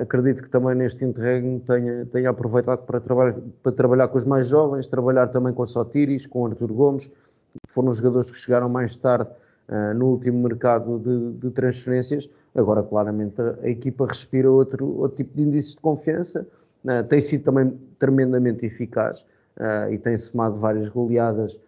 acredito 0.00 0.42
que 0.44 0.48
também 0.48 0.76
neste 0.76 1.04
interregno 1.04 1.60
tenha, 1.60 2.06
tenha 2.06 2.30
aproveitado 2.30 2.84
para, 2.86 3.00
trabalhar, 3.00 3.34
para 3.62 3.72
trabalhar 3.72 4.08
com 4.08 4.16
os 4.16 4.24
mais 4.24 4.48
jovens, 4.48 4.86
trabalhar 4.86 5.26
também 5.28 5.52
com 5.52 5.62
o 5.62 5.66
Sotiris, 5.66 6.24
com 6.24 6.42
o 6.42 6.46
Artur 6.46 6.72
Gomes, 6.72 7.06
que 7.06 7.74
foram 7.74 7.90
os 7.90 7.96
jogadores 7.96 8.30
que 8.30 8.38
chegaram 8.38 8.68
mais 8.68 8.94
tarde 8.94 9.28
uh, 9.68 9.94
no 9.94 10.06
último 10.06 10.40
mercado 10.46 10.98
de, 11.00 11.32
de, 11.38 11.50
transferências. 11.50 12.30
Agora, 12.54 12.82
claramente, 12.82 13.40
a, 13.40 13.56
a, 13.62 13.68
equipa 13.68 14.06
respira 14.06 14.50
outro, 14.50 14.86
outro 14.98 15.16
tipo 15.16 15.36
de 15.36 15.42
indícios 15.42 15.74
de 15.74 15.80
confiança, 15.80 16.46
uh, 16.84 17.02
tem 17.08 17.20
sido 17.20 17.42
também 17.42 17.76
tremendamente 17.98 18.64
eficaz 18.64 19.24
e 19.90 19.98
tem 19.98 20.16
somado 20.16 20.56
várias 20.56 20.88
goleadas 20.88 21.60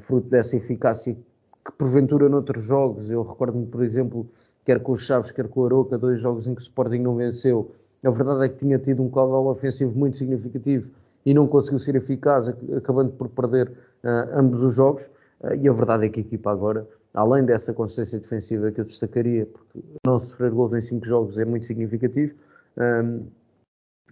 fruto 0.00 0.28
dessa 0.28 0.56
eficácia 0.56 1.16
que, 1.64 1.72
porventura, 1.78 2.28
noutros 2.28 2.64
jogos, 2.64 3.10
eu 3.10 3.22
recordo-me, 3.22 3.66
por 3.66 3.84
exemplo, 3.84 4.28
quer 4.64 4.80
com 4.80 4.92
os 4.92 5.02
Chaves, 5.02 5.30
quer 5.30 5.48
com 5.48 5.60
o 5.60 5.66
Aroca, 5.66 5.98
dois 5.98 6.20
jogos 6.20 6.46
em 6.46 6.54
que 6.54 6.60
o 6.60 6.62
Sporting 6.62 6.98
não 6.98 7.16
venceu. 7.16 7.72
A 8.04 8.10
verdade 8.10 8.44
é 8.44 8.48
que 8.48 8.56
tinha 8.56 8.78
tido 8.78 9.02
um 9.02 9.10
caudal 9.10 9.46
ofensivo 9.46 9.96
muito 9.98 10.16
significativo 10.16 10.90
e 11.24 11.34
não 11.34 11.46
conseguiu 11.46 11.78
ser 11.78 11.96
eficaz, 11.96 12.48
acabando 12.48 13.12
por 13.12 13.28
perder 13.28 13.68
uh, 13.68 14.38
ambos 14.38 14.62
os 14.62 14.74
jogos. 14.74 15.10
Uh, 15.40 15.54
e 15.60 15.68
a 15.68 15.72
verdade 15.72 16.06
é 16.06 16.08
que 16.08 16.20
a 16.20 16.22
equipa 16.22 16.50
agora, 16.50 16.86
além 17.12 17.44
dessa 17.44 17.72
consistência 17.74 18.18
defensiva 18.18 18.70
que 18.70 18.80
eu 18.80 18.84
destacaria, 18.84 19.46
porque 19.46 19.80
não 20.06 20.18
sofrer 20.18 20.50
gols 20.50 20.74
em 20.74 20.80
cinco 20.80 21.06
jogos 21.06 21.38
é 21.38 21.44
muito 21.44 21.66
significativo, 21.66 22.34
um, 22.78 23.26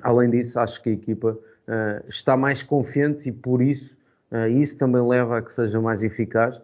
além 0.02 0.30
disso, 0.30 0.60
acho 0.60 0.82
que 0.82 0.90
a 0.90 0.92
equipa 0.92 1.30
uh, 1.30 2.08
está 2.08 2.36
mais 2.36 2.62
confiante 2.62 3.28
e 3.28 3.32
por 3.32 3.62
isso, 3.62 3.96
isso 4.52 4.76
também 4.76 5.00
leva 5.00 5.38
a 5.38 5.42
que 5.42 5.50
seja 5.50 5.80
mais 5.80 6.02
eficaz 6.02 6.60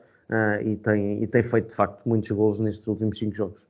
e, 0.62 0.76
tem, 0.76 1.22
e 1.22 1.26
tem 1.26 1.42
feito 1.42 1.68
de 1.68 1.74
facto 1.74 2.06
muitos 2.06 2.30
gols 2.30 2.60
nestes 2.60 2.86
últimos 2.86 3.16
cinco 3.16 3.34
jogos. 3.34 3.66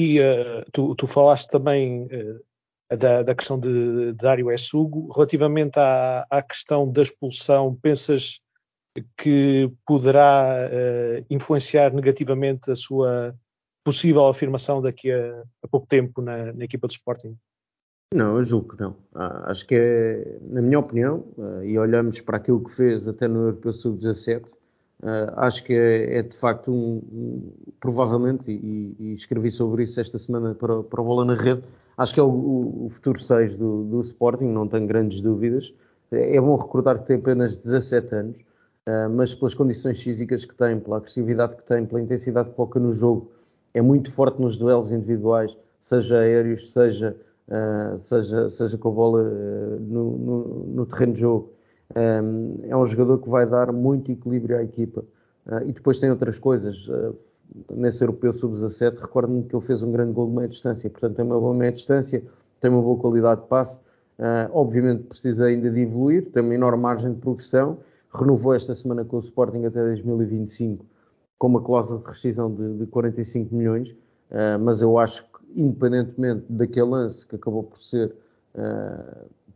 E 0.00 0.20
uh, 0.20 0.64
tu, 0.72 0.94
tu, 0.94 1.06
falaste 1.06 1.48
também 1.48 2.06
uh, 2.06 2.96
da, 2.96 3.22
da, 3.22 3.34
questão 3.34 3.58
de, 3.58 4.12
de 4.12 4.12
Dário 4.14 4.50
Essugo. 4.50 5.12
Relativamente 5.12 5.78
à, 5.78 6.26
à, 6.28 6.42
questão 6.42 6.90
da 6.90 7.02
expulsão, 7.02 7.74
pensas 7.80 8.40
que 9.16 9.72
poderá 9.86 10.68
uh, 10.68 11.26
influenciar 11.30 11.92
negativamente 11.92 12.70
a 12.70 12.74
sua 12.74 13.34
possível 13.84 14.26
afirmação 14.26 14.80
daqui 14.80 15.12
a, 15.12 15.42
a 15.62 15.68
pouco 15.68 15.86
tempo 15.86 16.22
na, 16.22 16.52
na, 16.52 16.64
equipa 16.64 16.86
do 16.88 16.92
Sporting? 16.92 17.36
Não, 18.12 18.36
eu 18.36 18.42
julgo 18.42 18.74
que 18.74 18.80
não. 18.80 18.96
Ah, 19.14 19.50
acho 19.50 19.66
que 19.66 19.74
é, 19.74 20.38
na 20.42 20.62
minha 20.62 20.78
opinião, 20.78 21.24
e 21.64 21.76
olhamos 21.76 22.20
para 22.20 22.36
aquilo 22.36 22.62
que 22.62 22.74
fez 22.74 23.08
até 23.08 23.26
no 23.26 23.46
Europeu 23.48 23.72
Sub-17, 23.72 24.46
Uh, 24.46 24.63
acho 25.36 25.64
que 25.64 25.72
é, 25.72 26.18
é, 26.18 26.22
de 26.22 26.36
facto 26.36 26.70
um, 26.72 27.02
um 27.12 27.52
provavelmente, 27.80 28.50
e, 28.50 28.96
e, 28.98 29.14
escrevi 29.14 29.50
sobre 29.50 29.84
isso 29.84 30.00
esta 30.00 30.16
semana 30.16 30.54
para, 30.54 30.82
para 30.82 31.02
Bola 31.02 31.24
na 31.24 31.34
Rede, 31.34 31.62
acho 31.98 32.14
que 32.14 32.20
é 32.20 32.22
o, 32.22 32.86
o 32.86 32.88
futuro 32.90 33.18
6 33.18 33.56
do, 33.56 33.84
do, 33.84 34.00
Sporting, 34.00 34.46
não 34.46 34.66
tenho 34.66 34.86
grandes 34.86 35.20
dúvidas. 35.20 35.72
É, 36.10 36.40
bom 36.40 36.56
recordar 36.56 36.98
que 37.00 37.06
tem 37.06 37.16
apenas 37.16 37.56
17 37.56 38.14
anos, 38.14 38.36
uh, 38.36 39.10
mas 39.10 39.34
pelas 39.34 39.52
condições 39.52 40.00
físicas 40.00 40.44
que 40.44 40.54
tem, 40.54 40.80
pela 40.80 40.96
agressividade 40.96 41.56
que 41.56 41.64
tem, 41.64 41.84
pela 41.84 42.00
intensidade 42.00 42.50
que 42.50 42.56
coloca 42.56 42.80
no 42.80 42.94
jogo, 42.94 43.30
é 43.74 43.82
muito 43.82 44.10
forte 44.10 44.40
nos 44.40 44.56
duelos 44.56 44.90
individuais, 44.90 45.54
seja 45.80 46.20
aéreos, 46.20 46.72
seja, 46.72 47.16
uh, 47.48 47.98
seja, 47.98 48.48
seja 48.48 48.78
com 48.78 48.88
a 48.88 48.92
bola 48.92 49.22
no, 49.22 50.16
no, 50.16 50.66
no 50.66 50.86
terreno 50.86 51.12
de 51.12 51.20
jogo 51.20 51.54
é 51.94 52.76
um 52.76 52.86
jogador 52.86 53.18
que 53.18 53.28
vai 53.28 53.46
dar 53.46 53.72
muito 53.72 54.10
equilíbrio 54.10 54.58
à 54.58 54.62
equipa. 54.62 55.04
Ah, 55.46 55.62
e 55.64 55.72
depois 55.72 55.98
tem 55.98 56.10
outras 56.10 56.38
coisas. 56.38 56.88
Ah, 56.90 57.12
nesse 57.70 58.02
europeu 58.02 58.32
sub-17, 58.32 58.98
recordo-me 58.98 59.44
que 59.44 59.54
ele 59.54 59.64
fez 59.64 59.82
um 59.82 59.92
grande 59.92 60.12
gol 60.12 60.28
de 60.28 60.34
meia 60.34 60.48
distância, 60.48 60.88
portanto 60.88 61.16
tem 61.16 61.24
uma 61.24 61.38
boa 61.38 61.54
meia 61.54 61.70
distância, 61.70 62.22
tem 62.60 62.70
uma 62.70 62.82
boa 62.82 62.98
qualidade 62.98 63.42
de 63.42 63.48
passe. 63.48 63.80
Uh, 64.16 64.48
obviamente 64.52 65.02
precisa 65.04 65.46
ainda 65.46 65.68
de 65.68 65.80
evoluir, 65.80 66.30
tem 66.30 66.40
uma 66.40 66.54
enorme 66.54 66.82
margem 66.82 67.12
de 67.12 67.20
progressão. 67.20 67.78
Renovou 68.12 68.54
esta 68.54 68.74
semana 68.74 69.04
com 69.04 69.16
o 69.16 69.20
Sporting 69.20 69.64
até 69.64 69.82
2025 69.82 70.86
com 71.36 71.48
uma 71.48 71.60
cláusula 71.60 72.00
de 72.00 72.06
rescisão 72.06 72.52
de, 72.52 72.78
de 72.78 72.86
45 72.86 73.54
milhões, 73.54 73.94
mas 74.60 74.80
eu 74.80 74.96
acho 74.98 75.24
que, 75.24 75.60
independentemente 75.60 76.44
daquele 76.48 76.86
lance 76.86 77.26
que 77.26 77.34
acabou 77.34 77.64
por 77.64 77.76
ser 77.76 78.14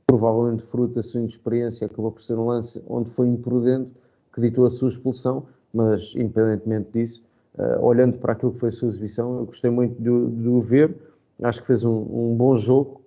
provavelmente 0.09 0.62
fruto 0.62 0.95
da 0.95 1.03
sua 1.03 1.21
inexperiência, 1.21 1.87
acabou 1.87 2.11
por 2.11 2.23
ser 2.23 2.35
um 2.38 2.47
lance 2.47 2.83
onde 2.88 3.11
foi 3.11 3.29
imprudente 3.29 3.91
que 4.33 4.41
ditou 4.41 4.65
a 4.65 4.71
sua 4.71 4.88
expulsão, 4.88 5.47
mas 5.73 6.15
independentemente 6.17 6.91
disso, 6.93 7.23
uh, 7.59 7.85
olhando 7.85 8.17
para 8.19 8.33
aquilo 8.33 8.53
que 8.53 8.59
foi 8.59 8.71
a 8.71 8.73
sua 8.73 8.88
exibição, 8.88 9.41
eu 9.41 9.45
gostei 9.45 9.71
muito 9.71 10.00
de, 10.00 10.09
o 10.49 10.62
ver, 10.62 10.97
acho 11.43 11.61
que 11.61 11.67
fez 11.67 11.85
um, 11.85 12.31
um 12.31 12.35
bom 12.35 12.57
jogo, 12.57 13.03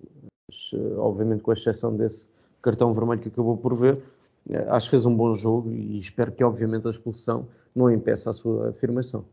mas, 0.48 0.74
uh, 0.74 1.00
obviamente 1.00 1.42
com 1.42 1.52
exceção 1.52 1.98
desse 1.98 2.30
cartão 2.62 2.94
vermelho 2.94 3.20
que 3.20 3.30
acabou 3.30 3.58
por 3.58 3.76
ver, 3.76 3.96
uh, 3.96 4.70
acho 4.70 4.86
que 4.86 4.92
fez 4.92 5.06
um 5.08 5.16
bom 5.16 5.34
jogo 5.34 5.72
e 5.72 5.98
espero 5.98 6.32
que 6.32 6.44
obviamente 6.44 6.86
a 6.86 6.92
expulsão 6.92 7.48
não 7.76 7.90
impeça 7.90 8.30
a 8.30 8.34
sua 8.34 8.70
afirmação. 8.70 9.26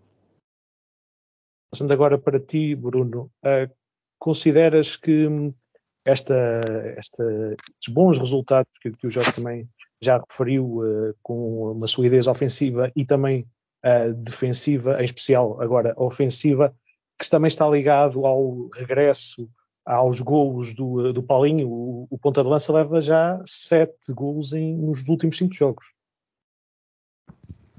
Passando 1.71 1.93
agora 1.93 2.17
para 2.17 2.41
ti, 2.41 2.75
Bruno, 2.75 3.31
consideras 4.19 4.97
que 4.97 5.29
esta, 6.09 6.35
esta, 6.97 7.25
estes 7.53 7.93
bons 7.93 8.19
resultados 8.19 8.73
que, 8.81 8.91
que 8.91 9.07
o 9.07 9.11
Jorge 9.11 9.33
também 9.33 9.69
já 10.01 10.19
referiu, 10.19 10.79
uh, 10.79 11.15
com 11.23 11.73
uma 11.73 11.87
solidez 11.87 12.27
ofensiva 12.27 12.91
e 12.97 13.05
também 13.05 13.47
uh, 13.85 14.15
defensiva, 14.15 15.01
em 15.01 15.05
especial 15.05 15.61
agora 15.61 15.93
ofensiva, 15.97 16.75
que 17.21 17.29
também 17.29 17.49
está 17.49 17.69
ligado 17.69 18.25
ao 18.25 18.69
regresso 18.69 19.51
aos 19.85 20.21
golos 20.21 20.75
do, 20.75 21.13
do 21.13 21.23
Paulinho. 21.23 21.69
O, 21.69 22.07
o 22.11 22.19
ponta 22.19 22.43
de 22.43 22.49
lança 22.49 22.73
leva 22.73 23.03
já 23.03 23.43
sete 23.45 24.13
golos 24.13 24.53
em, 24.55 24.77
nos 24.77 25.07
últimos 25.09 25.37
cinco 25.37 25.55
jogos. 25.55 25.95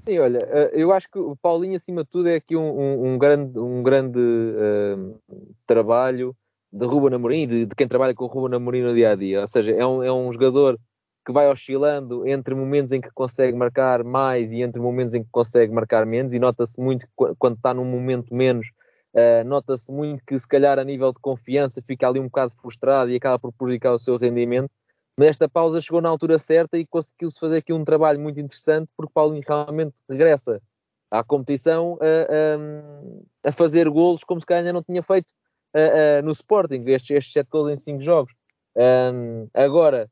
Sim, 0.02 0.18
olha, 0.18 0.38
eh, 0.42 0.70
eu 0.74 0.92
acho 0.92 1.10
que 1.10 1.18
o 1.18 1.36
Paulinho, 1.36 1.76
acima 1.76 2.04
de 2.04 2.10
tudo, 2.10 2.28
é 2.28 2.36
aqui 2.36 2.56
um, 2.56 2.80
um, 2.80 3.12
um 3.12 3.18
grande, 3.18 3.58
um 3.58 3.82
grande 3.82 4.18
uh, 4.18 5.20
trabalho 5.66 6.34
de 6.72 6.86
Ruben 6.86 7.14
Amorim, 7.14 7.46
de, 7.46 7.66
de 7.66 7.74
quem 7.74 7.88
trabalha 7.88 8.14
com 8.14 8.24
o 8.24 8.28
Ruben 8.28 8.56
Amorim 8.56 8.82
no 8.82 8.94
dia 8.94 9.10
a 9.10 9.16
dia. 9.16 9.40
Ou 9.40 9.48
seja, 9.48 9.72
é 9.72 9.84
um, 9.84 10.02
é 10.02 10.12
um 10.12 10.30
jogador 10.32 10.78
que 11.24 11.32
vai 11.32 11.50
oscilando 11.50 12.26
entre 12.26 12.54
momentos 12.54 12.92
em 12.92 13.00
que 13.00 13.10
consegue 13.12 13.56
marcar 13.56 14.02
mais 14.02 14.50
e 14.52 14.62
entre 14.62 14.80
momentos 14.80 15.14
em 15.14 15.22
que 15.22 15.28
consegue 15.30 15.72
marcar 15.72 16.06
menos, 16.06 16.32
e 16.32 16.38
nota-se 16.38 16.80
muito 16.80 17.06
quando 17.38 17.56
está 17.56 17.74
num 17.74 17.84
momento 17.84 18.34
menos, 18.34 18.68
uh, 19.14 19.44
nota-se 19.46 19.90
muito 19.92 20.22
que 20.26 20.38
se 20.38 20.48
calhar 20.48 20.78
a 20.78 20.84
nível 20.84 21.12
de 21.12 21.20
confiança 21.20 21.82
fica 21.86 22.08
ali 22.08 22.18
um 22.18 22.24
bocado 22.24 22.54
frustrado 22.60 23.10
e 23.10 23.16
acaba 23.16 23.38
por 23.38 23.52
prejudicar 23.52 23.92
o 23.92 23.98
seu 23.98 24.16
rendimento. 24.16 24.70
mas 25.16 25.28
esta 25.28 25.48
pausa 25.48 25.80
chegou 25.80 26.00
na 26.00 26.08
altura 26.08 26.38
certa 26.38 26.78
e 26.78 26.86
conseguiu-se 26.86 27.38
fazer 27.38 27.58
aqui 27.58 27.72
um 27.72 27.84
trabalho 27.84 28.18
muito 28.18 28.40
interessante, 28.40 28.88
porque 28.96 29.12
Paulinho 29.12 29.44
realmente 29.46 29.94
regressa 30.08 30.62
à 31.10 31.22
competição 31.22 31.98
a, 32.00 33.46
a, 33.46 33.50
a 33.50 33.52
fazer 33.52 33.88
golos 33.90 34.24
como 34.24 34.40
se 34.40 34.46
calhar 34.46 34.60
ainda 34.60 34.72
não 34.72 34.82
tinha 34.82 35.02
feito 35.02 35.28
a, 35.74 36.22
no 36.22 36.32
Sporting, 36.32 36.84
estes, 36.86 37.10
estes 37.10 37.44
golos 37.50 37.72
em 37.72 37.76
cinco 37.76 38.02
jogos. 38.02 38.32
Um, 38.76 39.48
agora, 39.52 40.08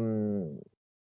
um, 0.00 0.58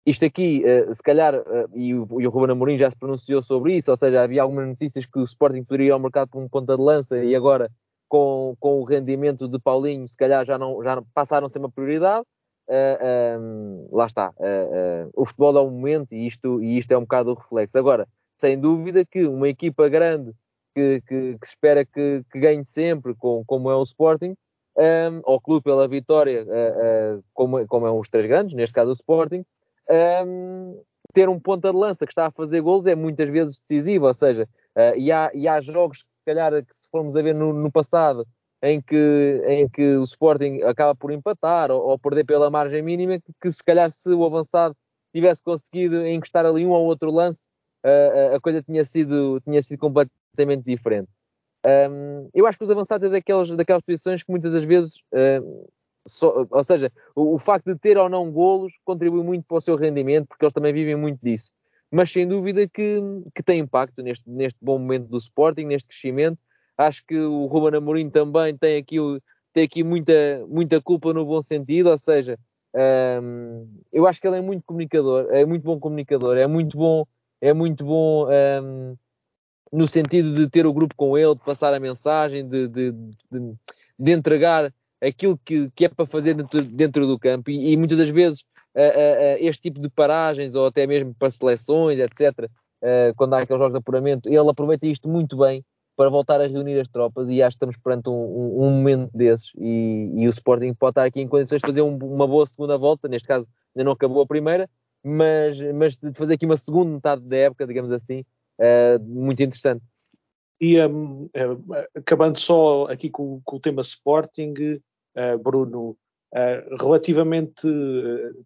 isto 0.04 0.24
aqui, 0.24 0.64
uh, 0.64 0.94
se 0.94 1.02
calhar, 1.02 1.34
uh, 1.34 1.68
e, 1.74 1.94
o, 1.94 2.20
e 2.20 2.26
o 2.26 2.30
Ruben 2.30 2.52
Amorim 2.52 2.76
já 2.76 2.90
se 2.90 2.96
pronunciou 2.96 3.42
sobre 3.42 3.76
isso, 3.76 3.90
ou 3.90 3.96
seja, 3.96 4.22
havia 4.22 4.42
algumas 4.42 4.66
notícias 4.66 5.06
que 5.06 5.18
o 5.18 5.24
Sporting 5.24 5.64
poderia 5.64 5.88
ir 5.88 5.90
ao 5.92 6.00
mercado 6.00 6.28
por 6.28 6.42
um 6.42 6.48
ponta 6.48 6.76
de 6.76 6.82
lança 6.82 7.18
e 7.24 7.34
agora, 7.34 7.70
com, 8.08 8.56
com 8.58 8.80
o 8.80 8.84
rendimento 8.84 9.48
de 9.48 9.58
Paulinho, 9.58 10.08
se 10.08 10.16
calhar 10.16 10.44
já, 10.44 10.58
não, 10.58 10.82
já 10.82 11.02
passaram 11.14 11.46
a 11.46 11.50
ser 11.50 11.58
uma 11.58 11.70
prioridade. 11.70 12.26
Uh, 12.68 13.40
um, 13.40 13.88
lá 13.90 14.06
está, 14.06 14.32
o 15.14 15.26
futebol 15.26 15.56
é 15.58 15.60
um 15.60 15.70
momento 15.70 16.14
e 16.14 16.26
isto, 16.26 16.62
e 16.62 16.78
isto 16.78 16.92
é 16.92 16.96
um 16.96 17.02
bocado 17.02 17.32
o 17.32 17.34
reflexo. 17.34 17.76
Agora, 17.76 18.06
sem 18.32 18.58
dúvida 18.58 19.04
que 19.04 19.26
uma 19.26 19.48
equipa 19.48 19.88
grande 19.88 20.32
que, 20.74 21.02
que, 21.06 21.38
que 21.38 21.46
se 21.46 21.52
espera 21.52 21.84
que, 21.84 22.22
que, 22.30 22.38
ganhe 22.38 22.64
sempre, 22.64 23.14
com, 23.14 23.44
como 23.46 23.70
é 23.70 23.76
o 23.76 23.82
Sporting, 23.82 24.34
um, 24.76 25.38
clube 25.40 25.62
pela 25.62 25.86
vitória, 25.86 26.44
uh, 26.44 27.18
uh, 27.18 27.24
como, 27.34 27.66
como 27.66 27.86
é 27.86 27.90
os 27.90 28.08
três 28.08 28.26
grandes, 28.26 28.54
neste 28.54 28.72
caso 28.72 28.90
o 28.90 28.94
Sporting, 28.94 29.44
um, 30.26 30.80
ter 31.12 31.28
um 31.28 31.38
ponta 31.38 31.70
de 31.70 31.76
lança 31.76 32.06
que 32.06 32.12
está 32.12 32.26
a 32.26 32.30
fazer 32.30 32.60
gols 32.60 32.86
é 32.86 32.94
muitas 32.94 33.28
vezes 33.28 33.60
decisivo, 33.60 34.06
ou 34.06 34.14
seja, 34.14 34.48
uh, 34.76 34.96
e, 34.96 35.12
há, 35.12 35.30
e 35.34 35.46
há 35.46 35.60
jogos 35.60 36.02
que 36.02 36.10
se 36.10 36.24
calhar 36.24 36.52
que 36.64 36.74
se 36.74 36.88
formos 36.90 37.16
a 37.16 37.22
ver 37.22 37.34
no, 37.34 37.52
no 37.52 37.70
passado 37.70 38.26
em 38.62 38.80
que, 38.80 39.42
em 39.46 39.68
que 39.68 39.96
o 39.96 40.02
Sporting 40.02 40.62
acaba 40.62 40.94
por 40.94 41.10
empatar 41.10 41.70
ou, 41.70 41.82
ou 41.82 41.98
perder 41.98 42.24
pela 42.24 42.50
margem 42.50 42.80
mínima, 42.80 43.18
que, 43.18 43.32
que, 43.40 43.50
se 43.50 43.62
calhar 43.62 43.90
se 43.90 44.08
o 44.10 44.24
avançado 44.24 44.74
tivesse 45.12 45.42
conseguido 45.42 46.06
encostar 46.06 46.46
ali 46.46 46.64
um 46.64 46.70
ou 46.70 46.86
outro 46.86 47.10
lance, 47.10 47.46
uh, 47.84 48.36
a 48.36 48.40
coisa 48.40 48.62
tinha 48.62 48.84
sido, 48.84 49.40
tinha 49.40 49.60
sido 49.60 49.78
completamente 49.78 50.21
diferente. 50.64 51.08
Um, 51.64 52.28
eu 52.34 52.46
acho 52.46 52.58
que 52.58 52.64
os 52.64 52.70
avançados 52.70 53.08
é 53.08 53.10
daquelas, 53.10 53.48
daquelas 53.50 53.82
posições 53.82 54.22
que 54.22 54.30
muitas 54.30 54.52
das 54.52 54.64
vezes 54.64 54.96
uh, 55.14 55.70
só, 56.06 56.46
ou 56.50 56.64
seja, 56.64 56.90
o, 57.14 57.34
o, 57.34 57.38
facto 57.38 57.66
de 57.66 57.78
ter 57.78 57.96
ou 57.96 58.08
não 58.08 58.30
golos 58.30 58.72
contribui 58.84 59.22
muito 59.22 59.44
para 59.46 59.58
o 59.58 59.60
seu 59.60 59.76
rendimento, 59.76 60.26
porque 60.26 60.44
eles 60.44 60.54
também 60.54 60.72
vivem 60.72 60.96
muito 60.96 61.20
disso. 61.22 61.50
Mas 61.90 62.10
sem 62.10 62.26
dúvida 62.26 62.66
que, 62.66 63.00
que 63.34 63.42
tem 63.42 63.60
impacto 63.60 64.02
neste, 64.02 64.28
neste 64.28 64.58
bom 64.60 64.78
momento 64.78 65.08
do 65.08 65.18
Sporting, 65.18 65.64
neste 65.64 65.88
crescimento. 65.88 66.38
Acho 66.76 67.04
que 67.06 67.16
o 67.16 67.46
Ruben 67.46 67.76
Amorim 67.76 68.10
também 68.10 68.56
tem 68.56 68.78
aqui, 68.78 68.96
tem 69.52 69.64
aqui 69.64 69.84
muita, 69.84 70.12
muita 70.48 70.80
culpa 70.80 71.12
no 71.12 71.24
bom 71.24 71.42
sentido, 71.42 71.90
ou 71.90 71.98
seja, 71.98 72.38
um, 73.22 73.68
eu 73.92 74.06
acho 74.06 74.20
que 74.20 74.26
ele 74.26 74.38
é 74.38 74.40
muito 74.40 74.64
comunicador, 74.64 75.26
é 75.30 75.44
muito 75.44 75.62
bom 75.62 75.78
comunicador, 75.78 76.38
é 76.38 76.46
muito 76.46 76.76
bom, 76.76 77.06
é 77.40 77.52
muito 77.52 77.84
bom 77.84 78.26
um, 78.28 78.96
no 79.72 79.88
sentido 79.88 80.34
de 80.34 80.48
ter 80.48 80.66
o 80.66 80.72
grupo 80.72 80.94
com 80.94 81.16
ele, 81.16 81.34
de 81.34 81.40
passar 81.44 81.72
a 81.72 81.80
mensagem, 81.80 82.46
de, 82.46 82.68
de, 82.68 82.92
de, 82.92 83.54
de 83.98 84.12
entregar 84.12 84.72
aquilo 85.00 85.38
que, 85.44 85.70
que 85.74 85.86
é 85.86 85.88
para 85.88 86.06
fazer 86.06 86.34
dentro, 86.34 86.62
dentro 86.62 87.06
do 87.06 87.18
campo 87.18 87.50
e, 87.50 87.72
e, 87.72 87.76
muitas 87.76 87.98
das 87.98 88.08
vezes 88.08 88.40
uh, 88.76 88.80
uh, 88.80 89.36
este 89.40 89.62
tipo 89.62 89.80
de 89.80 89.88
paragens 89.88 90.54
ou 90.54 90.66
até 90.66 90.86
mesmo 90.86 91.14
para 91.18 91.30
seleções, 91.30 91.98
etc., 91.98 92.48
uh, 92.82 93.14
quando 93.16 93.34
há 93.34 93.40
aqueles 93.40 93.58
jogos 93.58 93.72
de 93.72 93.78
apuramento, 93.78 94.28
ele 94.28 94.48
aproveita 94.48 94.86
isto 94.86 95.08
muito 95.08 95.36
bem 95.36 95.64
para 95.96 96.08
voltar 96.08 96.40
a 96.40 96.46
reunir 96.46 96.78
as 96.78 96.88
tropas 96.88 97.28
e 97.28 97.42
acho 97.42 97.56
que 97.56 97.64
estamos 97.64 97.76
perante 97.76 98.08
um, 98.08 98.12
um, 98.12 98.64
um 98.64 98.70
momento 98.70 99.10
desses 99.12 99.50
e, 99.58 100.10
e, 100.14 100.26
o 100.26 100.30
Sporting 100.30 100.72
pode 100.74 100.92
estar 100.92 101.04
aqui 101.04 101.20
em 101.20 101.28
condições 101.28 101.60
de 101.60 101.66
fazer 101.66 101.82
um, 101.82 101.96
uma 101.96 102.26
boa 102.26 102.46
segunda 102.46 102.78
volta, 102.78 103.08
neste 103.08 103.26
caso 103.26 103.50
ainda 103.74 103.84
não 103.84 103.92
acabou 103.92 104.22
a 104.22 104.26
primeira, 104.26 104.68
mas, 105.04 105.58
mas 105.74 105.96
de 105.96 106.12
fazer 106.14 106.34
aqui 106.34 106.46
uma 106.46 106.56
segunda 106.56 106.92
metade 106.92 107.22
da 107.22 107.36
época, 107.36 107.66
digamos 107.66 107.90
assim, 107.90 108.24
muito 109.00 109.42
interessante. 109.42 109.82
E 110.62 110.80
um, 110.86 111.28
acabando 111.92 112.38
só 112.38 112.84
aqui 112.84 113.10
com, 113.10 113.40
com, 113.44 113.56
o 113.56 113.60
tema 113.60 113.80
Sporting, 113.80 114.54
uh, 115.16 115.36
Bruno, 115.42 115.96
uh, 116.32 116.76
relativamente 116.80 117.66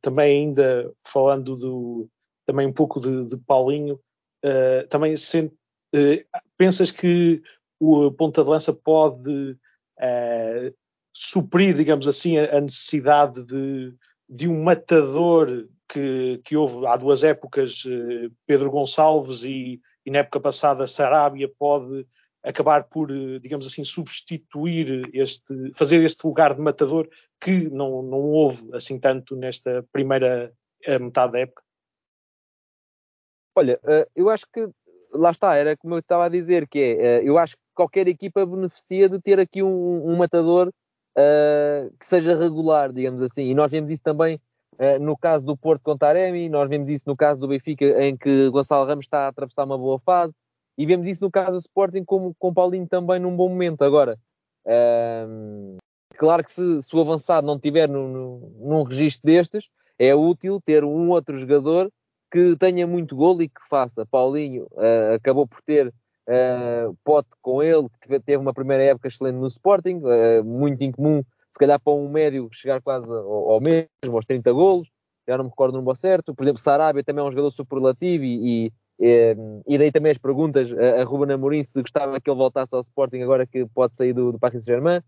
também 0.01 0.47
ainda 0.47 0.91
falando 1.07 1.55
do 1.57 2.09
também 2.47 2.67
um 2.67 2.73
pouco 2.73 3.01
de, 3.01 3.27
de 3.27 3.37
Paulinho, 3.37 4.01
também 4.89 5.15
pensas 6.57 6.93
que 6.93 7.43
o 7.81 8.13
ponta 8.13 8.45
de 8.45 8.49
lança 8.49 8.73
pode 8.73 9.59
suprir, 11.13 11.75
digamos 11.75 12.07
assim, 12.07 12.39
a, 12.39 12.57
a 12.57 12.61
necessidade 12.61 13.45
de, 13.45 13.93
de 14.29 14.47
um 14.47 14.63
matador 14.63 15.69
que, 15.89 16.41
que 16.45 16.57
houve 16.57 16.87
há 16.87 16.97
duas 16.97 17.25
épocas, 17.25 17.83
Pedro 18.47 18.71
Gonçalves, 18.71 19.43
e, 19.43 19.81
e 20.07 20.11
na 20.11 20.21
época 20.21 20.41
passada 20.41 20.87
Sarabia 20.87 21.51
pode 21.59 22.07
acabar 22.43 22.85
por, 22.85 23.11
eh, 23.11 23.41
digamos 23.41 23.67
assim, 23.67 23.83
substituir 23.83 25.11
este, 25.13 25.73
fazer 25.75 26.03
este 26.05 26.25
lugar 26.25 26.55
de 26.55 26.61
matador 26.61 27.09
que 27.41 27.69
não, 27.69 28.03
não 28.03 28.21
houve 28.21 28.73
assim 28.73 29.01
tanto 29.01 29.35
nesta 29.35 29.85
primeira 29.93 30.55
eh, 30.85 30.99
metade 30.99 31.33
da 31.33 31.41
época? 31.41 31.63
Olha, 33.57 33.81
eh, 33.83 34.09
eu 34.15 34.31
acho 34.31 34.47
que 34.53 34.69
lá 35.13 35.33
está, 35.33 35.57
era 35.57 35.77
como 35.77 35.97
eu 35.97 35.99
estava 35.99 36.27
a 36.27 36.29
dizer, 36.29 36.69
que 36.69 36.79
é, 36.79 37.23
eu 37.25 37.37
acho 37.37 37.57
que 37.57 37.63
qualquer 37.75 38.07
equipa 38.07 38.47
beneficia 38.47 39.09
de 39.09 39.21
ter 39.21 39.41
aqui 39.41 39.63
um, 39.63 40.09
um 40.09 40.17
matador 40.17 40.69
uh, 40.69 41.97
que 41.99 42.05
seja 42.05 42.37
regular, 42.37 42.93
digamos 42.93 43.23
assim, 43.23 43.47
e 43.47 43.55
nós 43.55 43.71
vemos 43.71 43.91
isso 43.91 44.03
também 44.03 44.41
no 45.01 45.17
caso 45.17 45.47
do 45.47 45.57
Porto 45.57 45.83
com 45.83 45.97
Taremi, 45.97 46.49
nós 46.49 46.69
vemos 46.69 46.89
isso 46.89 47.05
no 47.07 47.17
caso 47.17 47.41
do 47.41 47.49
Benfica, 47.49 47.85
em 48.05 48.17
que 48.17 48.49
Gonçalo 48.51 48.87
Ramos 48.87 49.07
está 49.07 49.21
a 49.21 49.29
atravessar 49.29 49.65
uma 49.65 49.79
boa 49.79 49.99
fase, 49.99 50.35
e 50.79 50.85
vemos 50.85 51.07
isso 51.07 51.25
no 51.25 51.31
caso 51.31 51.53
do 51.53 51.59
Sporting 51.59 52.05
como 52.05 52.35
com 52.39 52.53
Paulinho 52.53 52.87
também 52.87 53.19
num 53.19 53.35
bom 53.35 53.49
momento. 53.49 53.83
Agora, 53.83 54.19
hum, 54.67 55.77
claro 56.17 56.45
que 56.45 56.51
se, 56.51 56.83
se, 56.83 56.95
o 56.95 57.01
avançado 57.01 57.47
não 57.47 57.59
tiver 57.59 57.89
no, 57.89 58.09
no, 58.09 58.53
num 58.59 58.83
registro 58.83 59.23
destes, 59.25 59.69
é 59.99 60.15
útil 60.15 60.61
ter 60.61 60.85
um 60.85 61.09
outro 61.11 61.39
jogador 61.39 61.91
que 62.31 62.57
tenha 62.57 62.87
muito 62.87 63.17
golo 63.17 63.43
e 63.43 63.49
que 63.49 63.61
faça. 63.69 64.05
Paulinho 64.05 64.65
uh, 64.73 65.15
acabou 65.15 65.47
por 65.47 65.63
ter 65.63 65.89
uh, 65.89 66.95
pote 67.03 67.31
com 67.41 67.63
ele, 67.63 67.89
que 68.03 68.21
teve 68.21 68.37
uma 68.37 68.53
primeira 68.53 68.85
época 68.85 69.09
excelente 69.09 69.37
no 69.37 69.47
Sporting, 69.47 70.03
uh, 70.03 70.45
muito 70.45 70.83
incomum, 70.83 71.23
se 71.57 71.59
calhar 71.59 71.81
para 71.81 71.95
um 71.95 72.07
médio 72.07 72.51
chegar 72.53 72.83
quase 72.83 73.11
ao, 73.11 73.53
ao 73.53 73.61
mesmo, 73.63 73.89
aos 74.13 74.27
30 74.27 74.53
golos, 74.53 74.89
já 75.27 75.39
não 75.39 75.45
me 75.45 75.51
recordo 75.51 75.73
no 75.73 75.79
número 75.79 75.97
certo. 75.97 76.35
Por 76.35 76.43
exemplo, 76.43 76.61
Sarabia 76.61 77.03
também 77.03 77.25
é 77.25 77.27
um 77.27 77.31
jogador 77.31 77.51
superlativo 77.51 78.25
e, 78.25 78.67
e 78.67 78.73
e, 78.99 79.37
e 79.67 79.77
daí 79.77 79.93
também 79.93 80.11
as 80.11 80.17
perguntas 80.19 80.71
a, 80.73 81.03
a 81.03 81.05
Ruben 81.05 81.35
Amorim 81.35 81.63
se 81.63 81.81
gostava 81.83 82.19
que 82.19 82.31
ele 82.31 82.39
voltasse 82.39 82.75
ao 82.75 82.81
Sporting 82.81 83.21
agora 83.21 83.47
que 83.47 83.67
pode 83.67 83.95
sair 83.95 84.15
do, 84.15 84.33
do 84.33 84.39
Paris 84.39 84.65
Saint-Germain. 84.65 85.03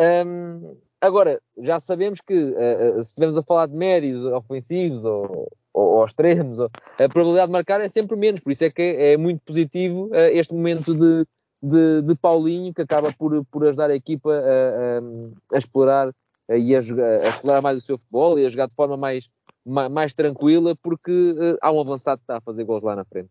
Um, 0.00 0.76
agora, 0.98 1.40
já 1.58 1.78
sabemos 1.78 2.20
que 2.22 2.34
uh, 2.34 3.02
se 3.02 3.10
estivermos 3.10 3.36
a 3.36 3.42
falar 3.42 3.66
de 3.66 3.76
médios 3.76 4.24
ofensivos 4.24 5.04
ou, 5.04 5.48
ou, 5.74 5.86
ou 5.96 6.04
extremos, 6.06 6.58
ou, 6.58 6.70
a 6.98 7.08
probabilidade 7.08 7.48
de 7.48 7.52
marcar 7.52 7.80
é 7.82 7.88
sempre 7.88 8.16
menos, 8.16 8.40
por 8.40 8.50
isso 8.50 8.64
é 8.64 8.70
que 8.70 8.80
é, 8.80 9.12
é 9.12 9.16
muito 9.18 9.42
positivo 9.44 10.06
uh, 10.06 10.14
este 10.32 10.54
momento 10.54 10.94
de, 10.94 11.26
de, 11.62 12.02
de, 12.02 12.14
Paulinho 12.14 12.72
que 12.72 12.82
acaba 12.82 13.12
por, 13.12 13.44
por 13.46 13.66
ajudar 13.66 13.90
a 13.90 13.96
equipa 13.96 14.32
a, 14.32 14.98
a, 14.98 15.54
a 15.54 15.58
explorar 15.58 16.14
e 16.48 16.74
a, 16.74 16.80
jogar, 16.80 17.24
a 17.24 17.28
explorar 17.28 17.60
mais 17.60 17.78
o 17.78 17.86
seu 17.86 17.98
futebol 17.98 18.38
e 18.38 18.46
a 18.46 18.48
jogar 18.48 18.68
de 18.68 18.74
forma 18.74 18.96
mais, 18.96 19.28
mais 19.64 20.14
tranquila, 20.14 20.74
porque 20.76 21.10
uh, 21.32 21.58
há 21.60 21.70
um 21.70 21.80
avançado 21.80 22.18
que 22.18 22.24
está 22.24 22.38
a 22.38 22.40
fazer 22.40 22.64
gols 22.64 22.82
lá 22.82 22.96
na 22.96 23.04
frente. 23.04 23.30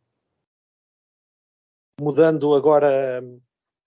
Mudando 2.00 2.54
agora 2.54 3.24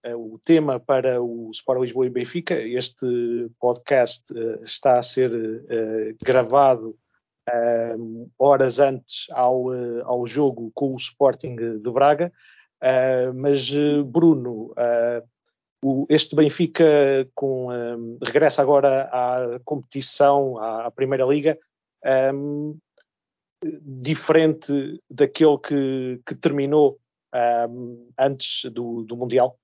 uh, 0.07 0.35
o 0.35 0.39
tema 0.39 0.81
para 0.81 1.23
o 1.23 1.51
Sport 1.53 1.83
Lisboa 1.83 2.07
e 2.07 2.11
Benfica, 2.11 2.61
este 2.61 3.49
podcast 3.61 4.33
uh, 4.33 4.65
está 4.65 4.99
a 4.99 5.03
ser 5.03 5.31
gravado 6.23 6.97
horas 8.39 8.79
antes 8.79 9.27
ao, 9.33 9.73
ao 10.05 10.25
jogo 10.25 10.71
com 10.73 10.93
o 10.93 10.97
Sporting 10.97 11.57
de 11.57 11.91
Braga, 11.91 12.33
mas 13.35 13.71
Bruno, 14.07 14.73
o, 15.83 16.07
este 16.09 16.37
Benfica 16.37 16.85
com, 17.35 17.69
regressa 18.23 18.63
agora 18.63 19.05
à 19.13 19.61
competição, 19.65 20.59
à, 20.59 20.87
à 20.87 20.91
Primeira 20.91 21.25
Liga, 21.25 21.59
um, 22.35 22.79
diferente 23.83 25.01
daquele 25.11 25.59
que, 25.59 26.21
que 26.27 26.35
terminou 26.35 26.99
um, 27.69 28.09
antes 28.19 28.71
do, 28.71 29.05
do, 29.05 29.17
Mundial? 29.17 29.59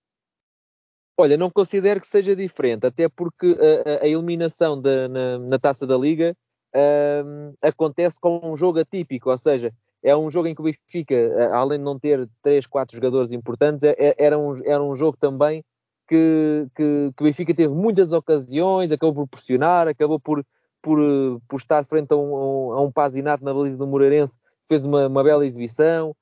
Olha, 1.19 1.37
não 1.37 1.51
considero 1.51 2.01
que 2.01 2.07
seja 2.07 2.37
diferente, 2.37 2.87
até 2.87 3.09
porque 3.09 3.57
a, 3.87 4.05
a 4.05 4.09
eliminação 4.09 4.81
de, 4.81 5.09
na, 5.09 5.39
na, 5.39 5.59
taça 5.59 5.87
da 5.87 5.97
Liga 5.97 6.37
um, 6.75 7.55
acontece 7.63 8.21
com 8.21 8.41
um 8.43 8.57
jogo 8.57 8.79
atípico, 8.79 9.31
ou 9.31 9.39
seja, 9.39 9.73
é 10.03 10.17
um 10.17 10.31
jogo 10.31 10.49
em 10.49 10.55
que 10.55 10.61
o 10.61 10.65
Benfica, 10.65 11.17
além 11.53 11.79
de 11.79 11.85
não 11.85 11.99
ter 11.99 12.29
três, 12.43 12.67
quatro 12.67 12.95
jogadores 12.95 13.33
importantes, 13.33 13.83
é, 13.83 13.95
é, 13.99 14.15
era, 14.19 14.39
um, 14.39 14.53
era 14.65 14.83
um 14.83 14.95
jogo 14.95 15.17
também 15.17 15.65
que, 16.09 16.67
que, 16.75 17.13
que 17.17 17.23
o 17.23 17.25
Benfica 17.25 17.55
teve 17.55 17.75
muitas 17.75 18.13
ocasiões, 18.13 18.93
acabou 18.93 19.27
por 19.27 19.29
pressionar, 19.29 19.89
acabou 19.89 20.21
por 20.21 20.45
por, 20.87 21.01
por 21.49 21.57
estar 21.57 21.85
frente 21.85 22.13
a 22.13 22.17
um, 22.17 22.73
a 22.73 22.81
um 22.81 22.93
Pazinato 22.93 23.45
na 23.45 23.53
baliza 23.53 23.77
do 23.77 23.89
Moreirense, 23.89 24.39
fez 24.69 24.85
uma, 24.85 25.09
uma 25.09 25.25
bela 25.25 25.45
exibição. 25.45 26.15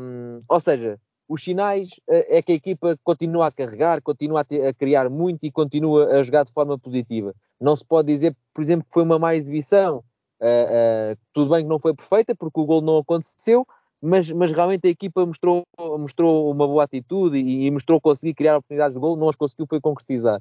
Um, 0.00 0.40
ou 0.48 0.58
seja, 0.58 0.98
os 1.28 1.44
sinais 1.44 1.90
é 2.08 2.40
que 2.40 2.52
a 2.52 2.54
equipa 2.54 2.98
continua 3.04 3.48
a 3.48 3.52
carregar, 3.52 4.00
continua 4.00 4.40
a, 4.40 4.44
ter, 4.44 4.66
a, 4.66 4.72
criar 4.72 5.10
muito 5.10 5.44
e 5.44 5.50
continua 5.52 6.06
a 6.06 6.22
jogar 6.22 6.44
de 6.44 6.52
forma 6.52 6.78
positiva. 6.78 7.34
Não 7.60 7.76
se 7.76 7.84
pode 7.84 8.10
dizer, 8.10 8.34
por 8.54 8.62
exemplo, 8.62 8.86
que 8.86 8.94
foi 8.94 9.02
uma 9.02 9.18
má 9.18 9.34
exibição. 9.34 10.02
Uh, 10.40 11.16
tudo 11.32 11.50
bem 11.50 11.62
que 11.62 11.68
não 11.68 11.78
foi 11.78 11.94
perfeita, 11.94 12.34
porque 12.34 12.60
o 12.60 12.64
gol 12.64 12.80
não 12.80 12.98
aconteceu, 12.98 13.66
mas, 14.00 14.30
mas 14.30 14.52
realmente 14.52 14.86
a 14.86 14.90
equipa 14.90 15.24
mostrou, 15.24 15.62
mostrou 15.98 16.50
uma 16.50 16.66
boa 16.66 16.84
atitude 16.84 17.38
e, 17.38 17.66
e 17.66 17.70
mostrou 17.70 18.00
conseguir 18.00 18.34
criar 18.34 18.56
oportunidades 18.56 18.94
de 18.94 19.00
gol, 19.00 19.16
não 19.16 19.28
as 19.28 19.36
conseguiu 19.36 19.66
foi 19.66 19.80
concretizar. 19.80 20.40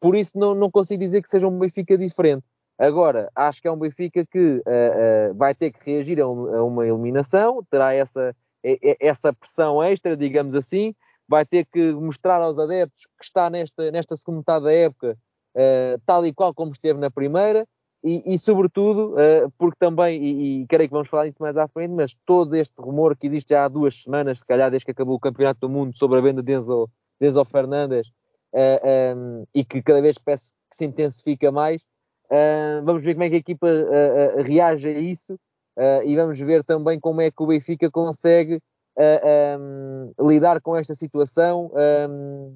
Por 0.00 0.16
isso 0.16 0.36
não, 0.36 0.54
não 0.54 0.70
consigo 0.70 1.00
dizer 1.00 1.22
que 1.22 1.28
seja 1.28 1.46
um 1.46 1.58
Benfica 1.58 1.96
diferente. 1.96 2.44
Agora, 2.78 3.30
acho 3.34 3.60
que 3.60 3.68
é 3.68 3.72
um 3.72 3.78
Benfica 3.78 4.24
que 4.24 4.62
uh, 4.66 5.34
vai 5.34 5.54
ter 5.54 5.70
que 5.72 5.90
reagir 5.90 6.20
a, 6.20 6.28
um, 6.28 6.54
a 6.54 6.64
uma 6.64 6.86
eliminação, 6.86 7.64
terá 7.70 7.94
essa, 7.94 8.34
essa 9.00 9.32
pressão 9.32 9.82
extra, 9.82 10.16
digamos 10.16 10.54
assim, 10.54 10.94
vai 11.28 11.44
ter 11.44 11.66
que 11.66 11.92
mostrar 11.92 12.40
aos 12.40 12.58
adeptos 12.58 13.06
que 13.18 13.24
está 13.24 13.48
nesta, 13.48 13.90
nesta 13.90 14.16
segunda 14.16 14.38
metade 14.38 14.64
da 14.64 14.72
época 14.72 15.16
uh, 15.54 16.00
tal 16.04 16.26
e 16.26 16.32
qual 16.32 16.54
como 16.54 16.72
esteve 16.72 16.98
na 16.98 17.10
primeira, 17.10 17.66
e, 18.04 18.34
e 18.34 18.38
sobretudo, 18.38 19.14
uh, 19.14 19.50
porque 19.56 19.76
também, 19.78 20.22
e, 20.22 20.62
e 20.62 20.66
creio 20.66 20.88
que 20.88 20.92
vamos 20.92 21.08
falar 21.08 21.28
disso 21.28 21.40
mais 21.40 21.56
à 21.56 21.68
frente, 21.68 21.92
mas 21.92 22.16
todo 22.26 22.54
este 22.56 22.74
rumor 22.76 23.16
que 23.16 23.26
existe 23.26 23.50
já 23.50 23.64
há 23.64 23.68
duas 23.68 24.02
semanas, 24.02 24.40
se 24.40 24.46
calhar 24.46 24.70
desde 24.70 24.86
que 24.86 24.90
acabou 24.90 25.14
o 25.14 25.20
Campeonato 25.20 25.60
do 25.60 25.68
Mundo, 25.68 25.96
sobre 25.96 26.18
a 26.18 26.22
venda 26.22 26.42
de 26.42 26.52
Enzo, 26.52 26.90
de 27.20 27.28
Enzo 27.28 27.44
Fernandes, 27.44 28.08
uh, 28.08 28.12
eh, 28.54 29.14
um, 29.16 29.38
ehm, 29.38 29.44
e 29.54 29.64
que 29.64 29.80
cada 29.82 30.02
vez 30.02 30.18
parece 30.18 30.52
que 30.70 30.76
se 30.76 30.84
intensifica 30.84 31.52
mais, 31.52 31.82
uh, 32.30 32.84
vamos 32.84 33.04
ver 33.04 33.14
como 33.14 33.24
é 33.24 33.30
que 33.30 33.36
a 33.36 33.38
equipa 33.38 33.68
reage 34.44 34.88
a 34.88 34.98
isso, 34.98 35.38
e 36.04 36.14
vamos 36.16 36.38
ver 36.38 36.62
também 36.64 37.00
como 37.00 37.22
é 37.22 37.30
que 37.30 37.42
o 37.42 37.46
Benfica 37.46 37.90
consegue 37.90 38.60
um, 39.58 40.12
lidar 40.28 40.60
com 40.60 40.76
esta 40.76 40.94
situação 40.94 41.72
um, 42.10 42.54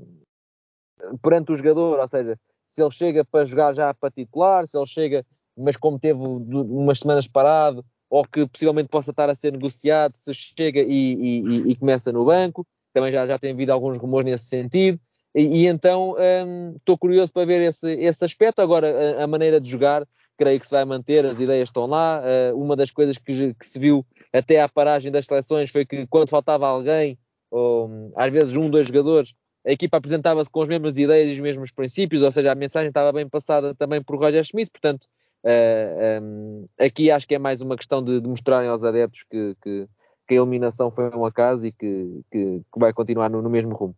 perante 1.23 1.51
o 1.51 1.57
jogador, 1.57 1.99
ou 1.99 2.09
seja, 2.09 2.39
se 2.69 2.83
ele 2.83 2.91
chega 2.91 3.25
para 3.25 3.47
jogar 3.47 3.73
já 3.73 3.95
para 3.95 4.11
titular, 4.11 4.67
se 4.67 4.77
ele 4.77 4.87
chega 4.87 5.25
mas 5.57 5.77
como 5.77 5.99
teve 5.99 6.19
umas 6.19 6.99
semanas 6.99 7.27
parado, 7.27 7.85
ou 8.09 8.25
que 8.25 8.47
possivelmente 8.47 8.89
possa 8.89 9.11
estar 9.11 9.29
a 9.29 9.35
ser 9.35 9.53
negociado, 9.53 10.13
se 10.13 10.33
chega 10.33 10.81
e, 10.81 11.43
e, 11.43 11.71
e 11.71 11.77
começa 11.77 12.13
no 12.13 12.25
banco, 12.25 12.67
também 12.93 13.13
já, 13.13 13.27
já 13.27 13.39
tem 13.39 13.53
havido 13.53 13.73
alguns 13.73 13.99
rumores 13.99 14.31
nesse 14.31 14.45
sentido, 14.45 15.01
e, 15.37 15.43
e 15.43 15.67
então 15.67 16.17
hum, 16.47 16.75
estou 16.77 16.95
um, 16.95 16.99
curioso 16.99 17.31
para 17.31 17.45
ver 17.45 17.61
esse, 17.61 17.93
esse 17.97 18.25
aspecto. 18.25 18.63
Agora, 18.63 19.19
a, 19.21 19.25
a, 19.25 19.27
maneira 19.27 19.61
de 19.61 19.71
jogar, 19.71 20.09
creio 20.39 20.59
que 20.59 20.67
se 20.67 20.73
vai 20.73 20.85
manter, 20.87 21.27
as 21.27 21.39
ideias 21.39 21.69
estão 21.69 21.85
lá. 21.85 22.23
Uh, 22.23 22.59
uma 22.59 22.75
das 22.75 22.91
coisas 22.91 23.19
que, 23.19 23.53
que, 23.53 23.67
se 23.67 23.79
viu 23.79 24.05
até 24.33 24.63
à 24.63 24.69
paragem 24.69 25.13
das 25.13 25.27
seleções 25.27 25.71
foi 25.71 25.85
que 25.85 26.07
quando 26.07 26.31
faltava 26.31 26.67
alguém, 26.67 27.19
ou 27.51 28.11
às 28.17 28.33
vezes 28.33 28.57
um, 28.57 28.71
dois 28.71 28.87
jogadores, 28.87 29.35
a 29.67 29.73
equipa 29.73 29.99
apresentava-se 29.99 30.49
com 30.49 30.63
as 30.63 30.69
mesmas 30.69 30.97
ideias 30.97 31.29
e 31.29 31.33
os 31.33 31.41
mesmos 31.41 31.71
princípios, 31.71 32.23
ou 32.23 32.33
seja, 32.33 32.53
a 32.53 32.55
mensagem 32.55 32.89
estava 32.89 33.13
bem 33.13 33.29
passada 33.29 33.75
também 33.75 34.03
por 34.03 34.19
Roger 34.19 34.43
Schmidt, 34.43 34.71
portanto, 34.71 35.07
Uh, 35.45 35.49
eh, 35.49 36.21
um, 36.21 36.67
ehm, 36.81 36.87
aqui 36.87 37.11
acho 37.11 37.27
que 37.27 37.35
é 37.35 37.39
mais 37.39 37.61
uma 37.61 37.77
questão 37.77 38.03
de, 38.03 38.21
de 38.21 38.29
mostrarem 38.29 38.69
aos 38.69 38.83
adeptos 38.83 39.25
que, 39.31 39.55
que, 39.63 39.89
que, 40.27 40.35
a 40.35 40.37
eliminação 40.37 40.91
foi 40.91 41.09
um 41.11 41.25
acaso 41.25 41.67
e 41.67 41.73
que, 41.73 42.21
que 42.31 42.63
vai 42.77 42.93
continuar 42.93 43.31
no, 43.31 43.41
no, 43.41 43.51
mesmo 43.51 43.75
rumo. 43.75 43.97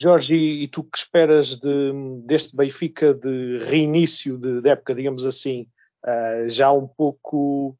Jorge, 0.00 0.34
e, 0.34 0.64
e 0.64 0.68
tu 0.68 0.82
que 0.84 0.96
esperas 0.96 1.58
de, 1.58 1.92
deste 2.24 2.56
Benfica 2.56 3.12
de 3.12 3.58
reinício 3.58 4.38
de, 4.38 4.62
de 4.62 4.68
época, 4.70 4.94
digamos 4.94 5.26
assim, 5.26 5.66
uh, 6.06 6.48
já 6.48 6.72
um 6.72 6.86
pouco 6.86 7.76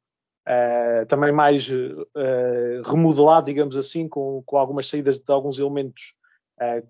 uh, 0.46 1.06
também 1.06 1.32
mais 1.32 1.70
remodelado, 2.84 3.46
digamos 3.46 3.76
assim, 3.76 4.06
com, 4.08 4.42
com 4.44 4.58
algumas 4.58 4.88
saídas 4.88 5.18
de 5.18 5.32
alguns 5.32 5.58
elementos 5.58 6.14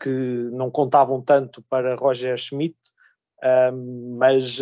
que 0.01 0.09
não 0.09 0.71
contavam 0.71 1.21
tanto 1.21 1.61
para 1.69 1.95
Roger 1.95 2.39
Schmidt, 2.39 2.75
mas 4.17 4.59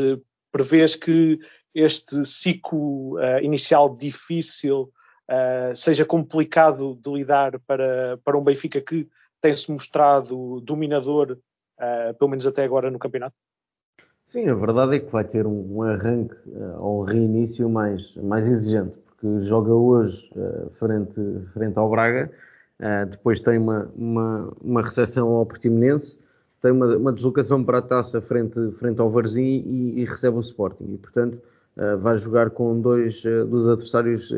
prevês 0.57 0.97
que 0.97 1.39
este 1.75 2.25
ciclo 2.25 3.17
uh, 3.17 3.39
inicial 3.43 3.95
difícil 3.95 4.91
uh, 5.31 5.75
seja 5.75 6.07
complicado 6.07 6.99
de 7.03 7.11
lidar 7.13 7.61
para, 7.67 8.19
para 8.25 8.39
um 8.39 8.43
Benfica 8.43 8.81
que 8.81 9.07
tem-se 9.43 9.71
mostrado 9.71 10.63
dominador, 10.63 11.33
uh, 11.79 12.15
pelo 12.19 12.31
menos 12.31 12.47
até 12.47 12.65
agora 12.65 12.91
no 12.91 12.99
campeonato? 12.99 13.35
Sim, 14.25 14.49
a 14.49 14.55
verdade 14.55 14.97
é 14.97 15.01
que 15.01 15.13
vai 15.13 15.25
ter 15.25 15.47
um, 15.47 15.83
arranque 15.83 16.35
ou 16.79 17.03
um 17.03 17.05
reinício 17.05 17.69
mais, 17.69 18.03
mais 18.17 18.49
exigente, 18.49 18.97
porque 19.05 19.45
joga 19.47 19.73
hoje 19.73 20.29
frente, 20.81 21.15
frente 21.53 21.79
ao 21.79 21.89
Braga, 21.89 22.33
depois 23.09 23.39
tem 23.39 23.57
uma, 23.57 23.89
uma, 23.95 24.53
uma 24.61 24.83
recepção 24.83 25.29
ao 25.29 25.47
Portimonense, 25.47 26.19
tem 26.67 26.73
uma, 26.73 26.97
uma, 26.97 27.13
deslocação 27.13 27.63
para 27.63 27.79
a 27.79 27.83
taça 27.83 28.21
frente, 28.21 28.73
frente 28.73 29.01
ao 29.01 29.09
Varzim 29.09 29.63
e, 29.65 30.01
e 30.01 30.05
recebe 30.05 30.37
o 30.37 30.41
Sporting. 30.41 30.95
E, 30.95 30.99
portanto, 30.99 31.41
uh, 31.77 31.97
vai 31.99 32.17
jogar 32.17 32.51
com 32.51 32.81
dois 32.81 33.25
uh, 33.25 33.47
dos 33.47 33.69
adversários 33.69 34.33
uh, 34.33 34.37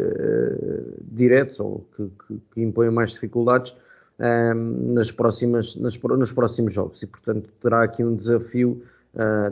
diretos 1.11 1.59
ou 1.59 1.87
que, 1.97 2.11
que, 2.27 2.41
que, 2.53 2.63
impõem 2.63 2.91
mais 2.91 3.13
dificuldades 3.13 3.75
nas 4.19 5.13
próximas, 5.13 5.77
nas, 5.77 5.97
nos 5.97 6.33
próximos 6.33 6.75
jogos. 6.75 7.01
E, 7.01 7.07
portanto, 7.07 7.49
terá 7.63 7.85
aqui 7.85 8.03
um 8.03 8.17
desafio 8.17 8.83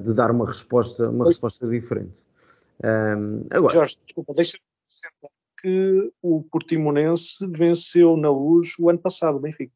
de 0.04 0.12
dar 0.12 0.32
uma 0.32 0.44
resposta, 0.44 1.08
uma 1.08 1.26
resposta 1.26 1.68
diferente. 1.68 2.16
agora, 3.50 3.72
Jorge, 3.72 3.96
desculpa, 4.04 4.34
deixa-me 4.34 4.60
que 5.62 6.12
o 6.20 6.42
Portimonense 6.50 7.46
venceu 7.46 8.16
na 8.16 8.28
luz 8.28 8.74
o 8.76 8.90
ano 8.90 8.98
passado, 8.98 9.36
o 9.36 9.40
Benfica. 9.40 9.72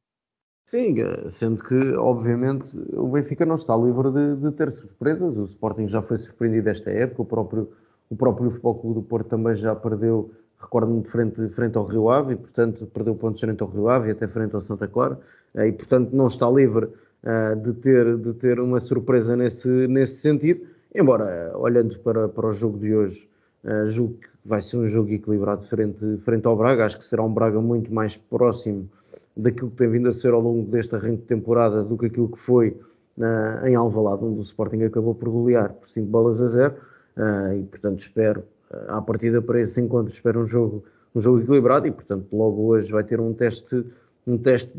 Sim, 0.71 0.95
sendo 1.29 1.65
que, 1.65 1.75
obviamente, 1.95 2.81
o 2.93 3.09
Benfica 3.09 3.45
não 3.45 3.57
está 3.57 3.77
livre 3.77 4.09
de, 4.13 4.37
de, 4.37 4.53
ter 4.53 4.71
surpresas. 4.71 5.37
O 5.37 5.47
Sporting 5.47 5.89
já 5.89 6.01
foi 6.01 6.17
surpreendido 6.17 6.69
esta 6.69 6.93
época, 6.93 7.23
o 7.23 7.25
próprio, 7.25 7.69
o 8.09 8.15
próprio 8.15 8.53
Futebol 8.53 8.77
Clube 8.77 9.01
do 9.01 9.03
Porto 9.03 9.27
também 9.27 9.57
já 9.57 9.75
perdeu, 9.75 10.31
recordo-me, 10.61 11.03
frente, 11.03 11.49
frente 11.49 11.77
ao 11.77 11.85
Rio 11.85 12.09
Ave, 12.09 12.35
e, 12.35 12.37
portanto, 12.37 12.87
perdeu 12.87 13.17
pontos 13.17 13.41
frente 13.41 13.61
ao 13.61 13.69
Rio 13.69 13.89
Ave 13.89 14.11
e 14.11 14.13
até 14.13 14.29
frente 14.29 14.55
ao 14.55 14.61
Santa 14.61 14.87
Clara, 14.87 15.19
eh, 15.57 15.67
e, 15.67 15.73
portanto, 15.73 16.13
não 16.13 16.29
está 16.29 16.49
livre 16.49 16.85
uh, 16.85 17.57
de, 17.57 17.73
ter, 17.73 18.17
de 18.19 18.33
ter 18.35 18.61
uma 18.61 18.79
surpresa 18.79 19.37
nesse, 19.37 19.69
nesse 19.89 20.19
sentido. 20.19 20.65
Embora, 20.95 21.51
olhando 21.57 21.99
para, 21.99 22.29
para 22.29 22.47
o 22.47 22.53
jogo 22.53 22.79
de 22.79 22.95
hoje, 22.95 23.29
uh, 23.65 23.91
julgo 23.91 24.15
que 24.21 24.29
vai 24.45 24.61
ser 24.61 24.77
um 24.77 24.89
jogo 24.89 25.11
equilibrado 25.11 25.67
frente, 25.67 26.19
frente 26.19 26.47
ao 26.47 26.57
Braga. 26.57 26.85
Acho 26.85 26.97
que 26.97 27.05
será 27.05 27.25
um 27.25 27.35
Braga 27.35 27.61
muito 27.61 27.93
mais 27.93 28.17
próximo 28.17 28.89
daquilo 29.37 29.71
que 29.71 29.77
tem 29.77 29.88
vindo 29.88 30.09
a 30.09 30.12
ser 30.12 30.33
ao 30.33 30.40
longo 30.40 30.71
deste 30.71 30.95
arranque 30.95 31.23
de 31.23 31.29
temporada 31.29 31.83
do 31.83 31.97
que 31.97 32.07
aquilo 32.07 32.29
que 32.29 32.38
foi 32.38 32.77
uh, 33.19 33.66
em 33.66 33.75
Alvalade, 33.75 34.25
onde 34.25 34.38
o 34.38 34.43
Sporting 34.43 34.83
acabou 34.83 35.14
por 35.14 35.29
golear 35.29 35.73
por 35.73 35.87
5 35.87 36.07
bolas 36.07 36.43
a 36.43 36.47
0 36.47 36.75
uh, 36.75 37.55
e 37.55 37.62
portanto 37.64 38.01
espero, 38.01 38.43
uh, 38.71 38.93
à 38.93 39.03
partida 39.03 39.40
para 39.40 39.61
esse 39.61 39.81
encontro, 39.81 40.12
espero 40.12 40.40
um 40.40 40.47
jogo, 40.47 40.85
um 41.14 41.21
jogo 41.21 41.40
equilibrado 41.40 41.87
e 41.87 41.90
portanto 41.90 42.27
logo 42.33 42.62
hoje 42.62 42.90
vai 42.93 43.05
ter 43.05 43.21
um 43.21 43.33
teste, 43.33 43.85
um 44.27 44.37
teste 44.37 44.73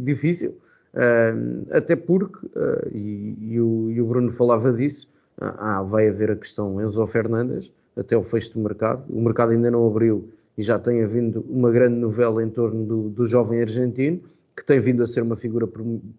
difícil, 0.00 0.56
uh, 0.94 1.66
até 1.70 1.96
porque, 1.96 2.46
e, 2.92 3.36
e, 3.40 3.60
o, 3.60 3.90
e, 3.90 4.00
o, 4.00 4.06
Bruno 4.06 4.32
falava 4.32 4.72
disso, 4.72 5.08
ah, 5.40 5.82
vai 5.82 6.08
haver 6.08 6.30
a 6.30 6.36
questão 6.36 6.80
Enzo 6.80 7.04
Fernandes 7.06 7.70
até 7.96 8.16
o 8.16 8.22
fecho 8.22 8.54
do 8.54 8.60
mercado, 8.60 9.02
o 9.10 9.20
mercado 9.20 9.52
ainda 9.52 9.70
não 9.70 9.86
abriu 9.86 10.28
e 10.56 10.62
já 10.62 10.78
tem 10.78 11.02
havido 11.02 11.44
uma 11.48 11.70
grande 11.70 11.96
novela 11.96 12.42
em 12.42 12.50
torno 12.50 12.84
do, 12.84 13.08
do 13.08 13.26
jovem 13.26 13.60
argentino, 13.60 14.20
que 14.56 14.64
tem 14.64 14.80
vindo 14.80 15.02
a 15.02 15.06
ser 15.06 15.22
uma 15.22 15.36
figura 15.36 15.66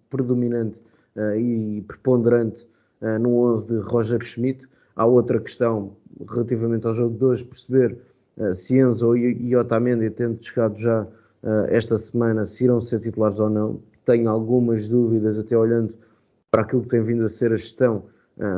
predominante 0.10 0.76
uh, 1.16 1.36
e 1.38 1.82
preponderante 1.88 2.68
uh, 3.02 3.20
no 3.20 3.52
11 3.52 3.68
de 3.68 3.78
Roger 3.78 4.24
Schmidt. 4.24 4.68
Há 4.96 5.06
outra 5.06 5.40
questão 5.40 5.96
relativamente 6.30 6.86
ao 6.88 6.94
jogo 6.94 7.18
de 7.18 7.26
hoje, 7.26 7.44
perceber 7.44 7.98
uh, 8.38 8.54
se 8.54 8.80
Enzo 8.80 9.16
e, 9.16 9.56
Otamendi, 9.56 10.10
tendo 10.10 10.44
chegado 10.44 10.78
já 10.80 11.08
esta 11.68 11.98
semana, 11.98 12.46
se 12.46 12.64
irão 12.64 12.80
ser 12.80 13.02
titulares 13.02 13.38
ou 13.38 13.50
não. 13.50 13.78
Tenho 14.06 14.30
algumas 14.30 14.88
dúvidas, 14.88 15.38
até 15.38 15.58
olhando 15.58 15.94
para 16.50 16.62
aquilo 16.62 16.84
que 16.84 16.88
tem 16.88 17.04
vindo 17.04 17.26
a 17.26 17.28
ser 17.28 17.52
a 17.52 17.58
gestão 17.58 18.06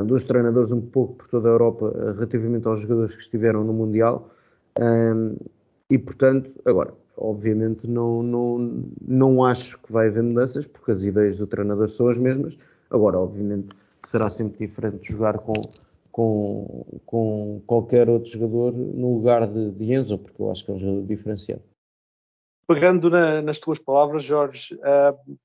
dos 0.06 0.22
treinadores 0.22 0.70
um 0.70 0.80
pouco 0.80 1.14
por 1.14 1.26
toda 1.26 1.48
a 1.48 1.50
Europa 1.50 1.92
relativamente 2.14 2.68
aos 2.68 2.82
jogadores 2.82 3.16
que 3.16 3.22
estiveram 3.22 3.64
no 3.64 3.72
Mundial. 3.72 4.30
E, 5.90 5.98
portanto, 5.98 6.50
agora, 6.64 6.94
obviamente 7.16 7.86
não, 7.86 8.22
não, 8.22 8.58
não 9.00 9.44
acho 9.44 9.78
que 9.78 9.92
vai 9.92 10.08
haver 10.08 10.22
mudanças, 10.22 10.66
porque 10.66 10.90
as 10.90 11.02
ideias 11.04 11.38
do 11.38 11.46
treinador 11.46 11.88
são 11.88 12.08
as 12.08 12.18
mesmas. 12.18 12.58
Agora, 12.90 13.18
obviamente, 13.18 13.74
será 14.04 14.28
sempre 14.28 14.66
diferente 14.66 15.12
jogar 15.12 15.38
com, 15.38 15.52
com, 16.10 17.00
com 17.04 17.62
qualquer 17.66 18.08
outro 18.08 18.30
jogador 18.30 18.72
no 18.72 19.14
lugar 19.14 19.46
de, 19.46 19.70
de 19.72 19.92
Enzo, 19.92 20.18
porque 20.18 20.40
eu 20.40 20.50
acho 20.50 20.64
que 20.64 20.70
é 20.70 20.74
um 20.74 20.78
jogador 20.78 21.06
diferenciado. 21.06 21.62
Pegando 22.66 23.08
na, 23.08 23.40
nas 23.42 23.58
tuas 23.58 23.78
palavras, 23.78 24.24
Jorge, 24.24 24.74
uh, 24.74 25.38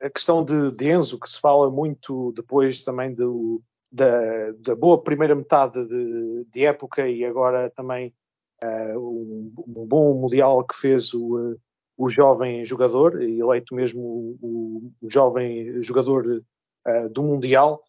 a 0.00 0.10
questão 0.10 0.44
de, 0.44 0.70
de, 0.72 0.90
Enzo, 0.90 1.18
que 1.18 1.28
se 1.28 1.40
fala 1.40 1.70
muito 1.70 2.32
depois 2.32 2.84
também 2.84 3.12
do, 3.12 3.60
da, 3.90 4.52
da, 4.52 4.74
boa 4.76 5.02
primeira 5.02 5.34
metade 5.34 5.84
de, 5.86 6.44
de, 6.44 6.64
época 6.64 7.08
e 7.08 7.24
agora 7.24 7.70
também 7.70 8.14
um, 8.62 9.52
um, 9.58 9.86
bom 9.86 10.14
Mundial 10.14 10.64
que 10.64 10.74
fez 10.74 11.12
o, 11.12 11.58
o 11.96 12.10
jovem 12.10 12.64
jogador, 12.64 13.20
eleito 13.20 13.74
mesmo 13.74 14.00
o, 14.40 14.92
o 15.00 15.10
jovem 15.10 15.82
jogador 15.82 16.42
uh, 16.86 17.08
do 17.10 17.22
Mundial. 17.22 17.82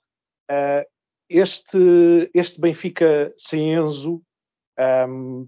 Uh, 0.50 0.86
este, 1.30 2.30
este 2.34 2.60
Benfica 2.60 3.34
sem 3.38 3.74
Enzo 3.74 4.22
um, 5.10 5.48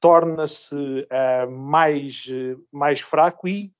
torna-se 0.00 0.74
uh, 0.74 1.50
mais, 1.50 2.26
mais 2.72 3.00
fraco 3.00 3.46
e 3.46 3.72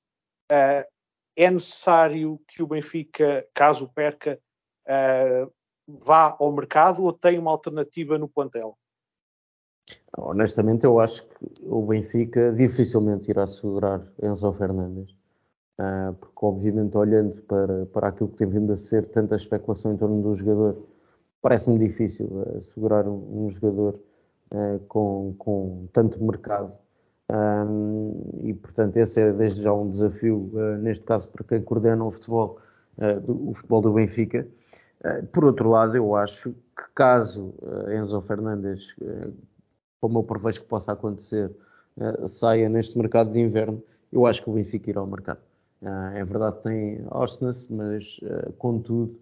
é 1.35 1.49
necessário 1.49 2.39
que 2.47 2.61
o 2.61 2.67
Benfica, 2.67 3.47
caso 3.55 3.89
perca, 3.89 4.39
vá 5.87 6.37
ao 6.39 6.51
mercado 6.51 7.03
ou 7.03 7.11
tem 7.11 7.39
uma 7.39 7.49
alternativa 7.49 8.19
no 8.19 8.29
plantel? 8.29 8.77
Honestamente, 10.17 10.85
eu 10.85 10.99
acho 10.99 11.27
que 11.27 11.51
o 11.63 11.81
Benfica 11.81 12.51
dificilmente 12.51 13.29
irá 13.31 13.47
segurar 13.47 14.01
Enzo 14.21 14.53
Fernandes, 14.53 15.11
uh, 15.79 16.13
porque, 16.13 16.45
obviamente, 16.45 16.95
olhando 16.95 17.41
para, 17.41 17.85
para 17.87 18.07
aquilo 18.09 18.29
que 18.29 18.37
tem 18.37 18.47
vindo 18.47 18.71
a 18.71 18.77
ser 18.77 19.07
tanta 19.07 19.35
especulação 19.35 19.93
em 19.93 19.97
torno 19.97 20.21
do 20.21 20.35
jogador, 20.35 20.77
parece-me 21.41 21.79
difícil 21.79 22.27
uh, 22.27 22.61
segurar 22.61 23.07
um, 23.07 23.45
um 23.45 23.49
jogador 23.49 23.99
uh, 24.51 24.79
com, 24.87 25.33
com 25.37 25.87
tanto 25.91 26.23
mercado. 26.23 26.77
E, 28.43 28.53
portanto, 28.53 28.97
esse 28.97 29.19
é 29.19 29.33
desde 29.33 29.63
já 29.63 29.73
um 29.73 29.89
desafio, 29.89 30.51
neste 30.79 31.03
caso, 31.03 31.29
para 31.29 31.43
quem 31.43 31.63
coordena 31.63 32.03
o 32.03 32.11
futebol, 32.11 32.59
o 33.27 33.55
futebol 33.55 33.81
do 33.81 33.93
Benfica. 33.93 34.45
por 35.31 35.45
outro 35.45 35.69
lado, 35.69 35.95
eu 35.95 36.15
acho 36.15 36.51
que 36.51 36.83
caso 36.93 37.55
Enzo 37.89 38.21
Fernandes 38.21 38.93
como 40.03 40.19
eu 40.19 40.23
prevejo 40.23 40.59
que 40.59 40.67
possa 40.67 40.91
acontecer, 40.91 41.49
uh, 41.95 42.27
saia 42.27 42.67
neste 42.67 42.97
mercado 42.97 43.31
de 43.31 43.39
inverno, 43.39 43.81
eu 44.11 44.25
acho 44.25 44.43
que 44.43 44.49
o 44.49 44.53
Benfica 44.53 44.89
irá 44.89 44.99
ao 44.99 45.07
mercado. 45.07 45.39
Uh, 45.81 46.11
é 46.13 46.25
verdade 46.25 46.57
que 46.57 46.63
tem 46.63 47.05
Osnes, 47.09 47.69
mas 47.69 48.17
uh, 48.23 48.51
contudo 48.57 49.17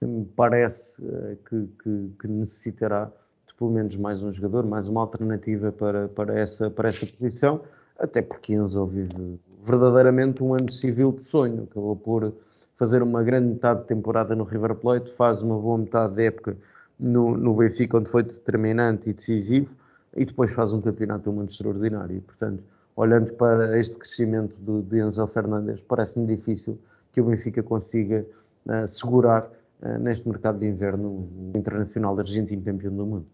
me 0.00 0.24
parece 0.24 1.02
que, 1.46 1.68
que, 1.82 2.10
que, 2.20 2.28
necessitará 2.28 3.06
de 3.46 3.54
pelo 3.54 3.72
menos 3.72 3.96
mais 3.96 4.22
um 4.22 4.32
jogador, 4.32 4.64
mais 4.64 4.86
uma 4.86 5.00
alternativa 5.00 5.72
para, 5.72 6.08
para, 6.08 6.38
essa, 6.38 6.70
para 6.70 6.88
essa 6.88 7.04
posição, 7.04 7.62
até 7.98 8.22
porque 8.22 8.54
Enzo 8.54 8.86
vive 8.86 9.38
verdadeiramente 9.64 10.44
um 10.44 10.54
ano 10.54 10.70
civil 10.70 11.12
de 11.12 11.28
sonho, 11.28 11.64
acabou 11.64 11.96
por 11.96 12.32
fazer 12.78 13.02
uma 13.02 13.22
grande 13.22 13.48
metade 13.48 13.80
de 13.80 13.88
temporada 13.88 14.34
no 14.36 14.44
River 14.44 14.76
Plate, 14.76 15.12
faz 15.16 15.42
uma 15.42 15.58
boa 15.58 15.76
metade 15.76 16.14
de 16.14 16.24
época 16.24 16.56
no, 16.98 17.36
no 17.36 17.52
Benfica, 17.52 17.98
onde 17.98 18.08
foi 18.08 18.22
determinante 18.22 19.10
e 19.10 19.12
decisivo, 19.12 19.68
e 20.16 20.24
depois 20.24 20.52
faz 20.52 20.72
um 20.72 20.80
campeonato 20.80 21.32
mundo 21.32 21.50
extraordinário. 21.50 22.20
Portanto, 22.22 22.62
olhando 22.96 23.32
para 23.34 23.78
este 23.78 23.96
crescimento 23.96 24.54
do, 24.58 24.82
de 24.82 24.98
Enzo 24.98 25.26
Fernandes, 25.26 25.80
parece-me 25.80 26.26
difícil 26.26 26.78
que 27.12 27.20
o 27.20 27.24
Benfica 27.24 27.62
consiga 27.62 28.26
uh, 28.66 28.86
segurar 28.86 29.50
uh, 29.82 29.98
neste 29.98 30.28
mercado 30.28 30.58
de 30.58 30.66
inverno 30.66 31.08
o 31.08 31.52
internacional 31.56 32.18
argentino 32.18 32.62
campeão 32.62 32.94
do 32.94 33.06
mundo. 33.06 33.26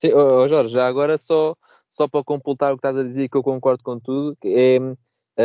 Sim, 0.00 0.12
oh, 0.12 0.46
Jorge, 0.46 0.74
já 0.74 0.86
agora 0.86 1.16
só, 1.16 1.56
só 1.90 2.06
para 2.06 2.22
completar 2.22 2.72
o 2.72 2.76
que 2.76 2.86
estás 2.86 2.96
a 2.96 3.02
dizer, 3.02 3.28
que 3.28 3.36
eu 3.36 3.42
concordo 3.42 3.82
com 3.82 3.98
tudo, 3.98 4.36
é, 4.44 4.78
uh, 4.78 4.94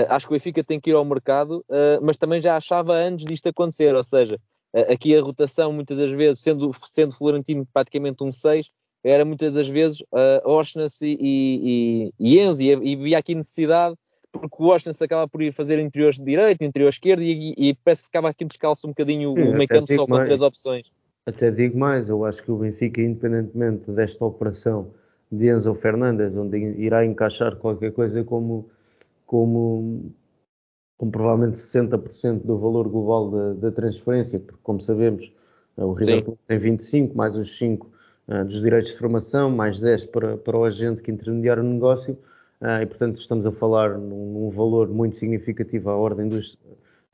acho 0.09 0.27
que 0.27 0.33
o 0.33 0.35
Benfica 0.35 0.63
tem 0.63 0.79
que 0.79 0.89
ir 0.89 0.93
ao 0.93 1.05
mercado, 1.05 1.63
mas 2.01 2.17
também 2.17 2.41
já 2.41 2.57
achava 2.57 2.93
antes 2.93 3.25
disto 3.25 3.47
acontecer, 3.47 3.95
ou 3.95 4.03
seja, 4.03 4.37
aqui 4.89 5.15
a 5.15 5.21
rotação 5.21 5.71
muitas 5.71 5.97
das 5.97 6.11
vezes, 6.11 6.41
sendo, 6.41 6.71
sendo 6.91 7.15
Florentino 7.15 7.65
praticamente 7.71 8.23
um 8.23 8.31
6, 8.31 8.69
era 9.03 9.25
muitas 9.25 9.51
das 9.51 9.67
vezes 9.67 10.01
uh, 10.01 10.41
Oshnas 10.45 11.01
e, 11.01 11.17
e, 11.19 12.13
e 12.19 12.39
Enzo, 12.39 12.61
e, 12.61 12.69
e 12.71 12.95
via 12.95 13.17
aqui 13.17 13.33
necessidade, 13.33 13.95
porque 14.31 14.55
o 14.59 14.67
Oshnas 14.67 15.01
acaba 15.01 15.27
por 15.27 15.41
ir 15.41 15.51
fazer 15.51 15.79
interiores 15.79 16.17
de 16.17 16.23
direita, 16.23 16.63
interior 16.63 16.89
esquerdo, 16.89 17.21
e, 17.21 17.53
e, 17.57 17.75
parece 17.83 18.03
que 18.03 18.07
ficava 18.07 18.29
aqui 18.29 18.45
descalço 18.45 18.87
um 18.87 18.91
bocadinho 18.91 19.33
Sim, 19.33 19.41
o 19.41 19.57
meio 19.57 19.67
campo 19.67 19.93
só 19.93 20.05
com 20.05 20.11
mais, 20.11 20.25
três 20.25 20.41
opções. 20.41 20.91
Até 21.25 21.51
digo 21.51 21.77
mais, 21.77 22.09
eu 22.09 22.25
acho 22.25 22.43
que 22.43 22.51
o 22.51 22.57
Benfica, 22.57 23.01
independentemente 23.01 23.91
desta 23.91 24.23
operação 24.23 24.91
de 25.31 25.49
Enzo 25.49 25.73
Fernandes, 25.75 26.35
onde 26.35 26.57
irá 26.57 27.05
encaixar 27.05 27.55
qualquer 27.55 27.91
coisa 27.91 28.23
como, 28.23 28.69
como, 29.25 30.11
como 30.97 31.11
provavelmente 31.11 31.57
60% 31.57 32.43
do 32.43 32.57
valor 32.57 32.87
global 32.89 33.31
da, 33.31 33.53
da, 33.53 33.71
transferência, 33.71 34.39
porque 34.39 34.59
como 34.61 34.79
sabemos, 34.81 35.31
o 35.77 35.93
River 35.93 36.25
tem 36.47 36.57
25, 36.57 37.15
mais 37.15 37.35
os 37.35 37.57
5 37.57 37.87
uh, 37.87 37.91
dos 38.27 38.61
direitos 38.61 38.91
de 38.91 38.97
formação, 38.97 39.49
mais 39.49 39.79
10 39.79 40.05
para, 40.05 40.37
para 40.37 40.57
o 40.57 40.63
agente 40.63 41.01
que 41.01 41.11
intermediar 41.11 41.59
o 41.59 41.63
negócio, 41.63 42.17
uh, 42.61 42.81
e 42.81 42.85
portanto 42.85 43.17
estamos 43.17 43.45
a 43.45 43.51
falar 43.51 43.97
num, 43.97 44.33
num, 44.33 44.49
valor 44.49 44.87
muito 44.87 45.17
significativo 45.17 45.89
à 45.89 45.95
ordem 45.95 46.29
dos, 46.29 46.57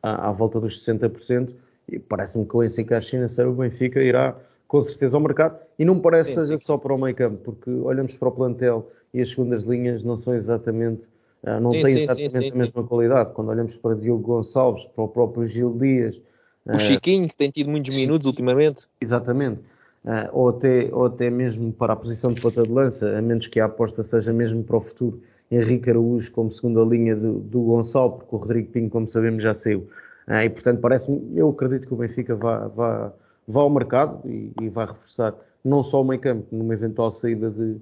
à, 0.01 0.29
à 0.29 0.31
volta 0.31 0.59
dos 0.59 0.85
60%, 0.85 1.53
e 1.89 1.97
parece-me 1.97 2.43
que 2.43 2.51
com 2.51 2.63
esse 2.63 2.81
encaixe 2.81 3.11
financeiro 3.11 3.51
o 3.51 3.55
Benfica 3.55 4.01
irá 4.01 4.35
com 4.67 4.81
certeza 4.81 5.15
ao 5.17 5.21
mercado, 5.21 5.57
e 5.79 5.85
não 5.85 5.99
parece 5.99 6.31
sim, 6.31 6.35
seja 6.35 6.57
sim. 6.57 6.63
só 6.63 6.77
para 6.77 6.93
o 6.93 6.97
meio 6.97 7.15
campo, 7.15 7.37
porque 7.37 7.69
olhamos 7.69 8.15
para 8.15 8.27
o 8.27 8.31
plantel 8.31 8.91
e 9.13 9.21
as 9.21 9.29
segundas 9.29 9.63
linhas 9.63 10.03
não 10.03 10.17
são 10.17 10.35
exatamente, 10.35 11.07
uh, 11.43 11.59
não 11.59 11.71
sim, 11.71 11.81
têm 11.81 11.97
exatamente 11.99 12.51
a 12.53 12.57
mesma 12.57 12.83
qualidade. 12.83 13.31
Quando 13.31 13.49
olhamos 13.49 13.77
para 13.77 13.95
Diogo 13.95 14.21
Gonçalves, 14.21 14.85
para 14.87 15.05
o 15.05 15.07
próprio 15.07 15.47
Gil 15.47 15.75
Dias, 15.77 16.19
o 16.65 16.77
Chiquinho, 16.77 17.29
que 17.29 17.35
tem 17.35 17.49
tido 17.49 17.69
muitos 17.69 17.95
minutos 17.95 18.27
ultimamente. 18.27 18.85
Exatamente 18.99 19.61
uh, 20.05 20.29
ou, 20.31 20.49
até, 20.49 20.89
ou 20.93 21.05
até 21.05 21.29
mesmo 21.29 21.71
para 21.73 21.93
a 21.93 21.95
posição 21.95 22.33
de 22.33 22.41
ponta 22.41 22.63
de 22.63 22.71
lança, 22.71 23.17
a 23.17 23.21
menos 23.21 23.47
que 23.47 23.59
a 23.59 23.65
aposta 23.65 24.03
seja 24.03 24.33
mesmo 24.33 24.63
para 24.63 24.77
o 24.77 24.81
futuro. 24.81 25.21
Henrique 25.49 25.89
Araújo 25.89 26.31
como 26.31 26.51
segunda 26.51 26.81
linha 26.83 27.15
do, 27.15 27.39
do 27.39 27.61
Gonçalo, 27.61 28.17
porque 28.17 28.35
o 28.35 28.39
Rodrigo 28.39 28.71
Pinho, 28.71 28.89
como 28.89 29.07
sabemos, 29.07 29.43
já 29.43 29.53
saiu. 29.53 29.87
Uh, 30.27 30.41
e 30.43 30.49
portanto, 30.49 30.81
parece-me, 30.81 31.37
eu 31.37 31.49
acredito 31.49 31.87
que 31.87 31.93
o 31.93 31.97
Benfica 31.97 32.35
vá, 32.35 32.67
vá, 32.67 33.13
vá 33.47 33.61
ao 33.61 33.69
mercado 33.69 34.27
e, 34.29 34.51
e 34.61 34.69
vai 34.69 34.85
reforçar 34.85 35.35
não 35.63 35.83
só 35.83 36.01
o 36.01 36.05
meio 36.05 36.21
campo, 36.21 36.47
numa 36.55 36.73
eventual 36.73 37.11
saída 37.11 37.49
de, 37.49 37.77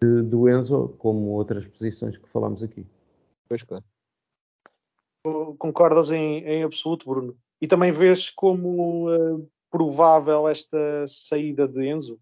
de, 0.00 0.22
do 0.22 0.48
Enzo, 0.48 0.94
como 0.98 1.30
outras 1.30 1.66
posições 1.66 2.16
que 2.16 2.28
falámos 2.28 2.62
aqui. 2.62 2.86
Pois 3.48 3.62
claro. 3.62 3.84
Concordas 5.58 6.10
em, 6.10 6.44
em 6.44 6.62
absoluto, 6.62 7.08
Bruno? 7.08 7.36
E 7.60 7.66
também 7.66 7.90
vês 7.90 8.30
como 8.30 9.10
uh, 9.10 9.48
provável 9.70 10.48
esta 10.48 11.04
saída 11.06 11.66
de 11.66 11.86
Enzo? 11.88 12.18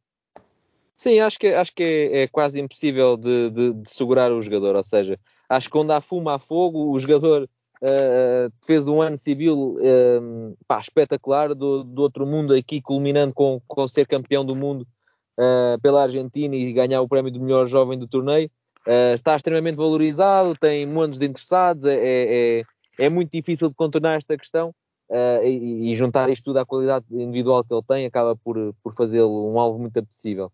Sim, 0.97 1.19
acho 1.19 1.39
que, 1.39 1.49
acho 1.49 1.75
que 1.75 1.83
é, 1.83 2.23
é 2.23 2.29
quase 2.29 2.61
impossível 2.61 3.17
de, 3.17 3.51
de, 3.51 3.73
de, 3.75 3.91
segurar 3.91 4.33
o 4.33 4.41
jogador. 4.41 4.77
Ou 4.77 4.85
seja, 4.85 5.19
acho 5.49 5.67
que 5.67 5.73
quando 5.73 5.91
há 5.91 6.01
fumo, 6.01 6.31
há 6.31 6.39
fogo. 6.39 6.91
O 6.91 6.99
jogador 6.99 7.43
uh, 7.43 8.53
fez 8.65 8.87
um 8.87 9.03
ano 9.03 9.17
civil 9.17 9.77
uh, 9.77 10.57
pá, 10.67 10.79
espetacular 10.79 11.55
do, 11.55 11.83
do, 11.83 12.03
outro 12.03 12.27
mundo 12.27 12.55
aqui, 12.55 12.81
culminando 12.81 13.35
com, 13.35 13.61
com 13.67 13.89
ser 13.89 14.07
campeão 14.07 14.45
do 14.45 14.55
mundo 14.55 14.87
uh, 15.39 15.81
pela 15.83 16.03
Argentina 16.03 16.55
e 16.55 16.73
ganhar 16.73 17.01
o 17.03 17.09
prémio 17.09 17.33
do 17.33 17.41
melhor 17.41 17.67
jovem 17.67 17.99
do 17.99 18.07
torneio. 18.07 18.49
está 19.15 19.35
extremamente 19.35 19.77
valorizado, 19.77 20.55
tem 20.59 20.87
montes 20.87 21.19
de 21.19 21.27
interessados. 21.27 21.85
É, 21.85 21.97
é, 21.97 22.61
é, 22.61 23.07
é 23.07 23.09
muito 23.09 23.33
difícil 23.33 23.69
de 23.69 23.75
contornar 23.75 24.17
esta 24.17 24.39
questão 24.39 24.73
uh, 25.15 25.45
e, 25.45 25.91
e, 25.91 25.95
juntar 25.95 26.29
isto 26.29 26.45
tudo 26.45 26.59
à 26.59 26.67
qualidade 26.67 27.07
individual 27.11 27.63
que 27.63 27.73
ele 27.73 27.83
tem 27.87 28.07
acaba 28.07 28.35
por, 28.35 28.75
por 28.83 28.93
fazê-lo 28.93 29.53
um 29.53 29.59
alvo 29.59 29.79
muito 29.79 29.97
apetecível. 29.99 30.51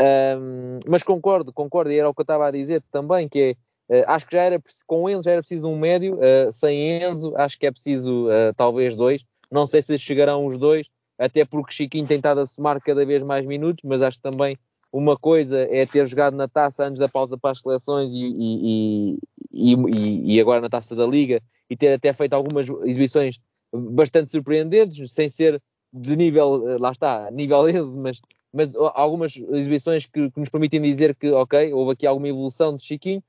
Um, 0.00 0.78
mas 0.88 1.02
concordo, 1.02 1.52
concordo, 1.52 1.90
e 1.90 1.98
era 1.98 2.08
o 2.08 2.14
que 2.14 2.20
eu 2.20 2.24
estava 2.24 2.46
a 2.46 2.50
dizer 2.50 2.82
também, 2.90 3.28
que 3.28 3.56
é, 3.90 4.00
uh, 4.00 4.04
acho 4.08 4.26
que 4.26 4.36
já 4.36 4.42
era, 4.42 4.62
com 4.86 5.10
Enzo 5.10 5.24
já 5.24 5.32
era 5.32 5.40
preciso 5.40 5.68
um 5.68 5.78
médio, 5.78 6.14
uh, 6.16 6.52
sem 6.52 7.02
Enzo 7.02 7.34
acho 7.36 7.58
que 7.58 7.66
é 7.66 7.70
preciso 7.70 8.26
talvez 8.56 8.96
dois, 8.96 9.24
não 9.50 9.66
sei 9.66 9.82
se 9.82 9.98
chegarão 9.98 10.46
os 10.46 10.56
dois, 10.56 10.88
até 11.18 11.44
porque 11.44 11.72
Chiquinho 11.72 12.06
tem 12.06 12.16
estado 12.16 12.40
a 12.40 12.46
somar 12.46 12.80
cada 12.80 13.04
vez 13.04 13.22
mais 13.22 13.44
minutos, 13.46 13.84
mas 13.84 14.02
acho 14.02 14.16
que 14.18 14.22
também 14.22 14.58
uma 14.92 15.16
coisa 15.16 15.60
é 15.70 15.84
ter 15.86 16.06
jogado 16.06 16.36
na 16.36 16.46
taça 16.46 16.84
antes 16.84 17.00
da 17.00 17.08
pausa 17.08 17.36
para 17.36 17.50
as 17.50 17.60
seleções 17.60 18.10
e, 18.12 18.20
e, 18.20 19.18
e, 19.52 20.34
e, 20.34 20.40
agora 20.40 20.60
na 20.60 20.68
taça 20.68 20.94
da 20.94 21.04
Liga 21.04 21.42
e 21.68 21.76
ter 21.76 21.92
até 21.92 22.12
feito 22.12 22.32
algumas 22.32 22.68
exibições 22.84 23.40
bastante 23.74 24.30
surpreendentes, 24.30 25.12
sem 25.12 25.28
ser 25.28 25.60
de 25.92 26.16
nível, 26.16 26.68
eh, 26.68 26.78
lá 26.78 26.90
está, 26.90 27.30
nível 27.30 27.68
Enzo, 27.70 27.96
mas, 27.96 28.20
mas 28.52 28.74
algumas 28.94 29.36
exibições 29.36 30.06
que, 30.06 30.30
que, 30.30 30.40
nos 30.40 30.48
permitem 30.48 30.82
dizer 30.82 31.14
que, 31.14 31.30
ok, 31.30 31.72
houve 31.72 31.92
aqui 31.92 32.06
alguma 32.06 32.28
evolução 32.28 32.76
de 32.76 32.84
Chiquinho, 32.84 33.22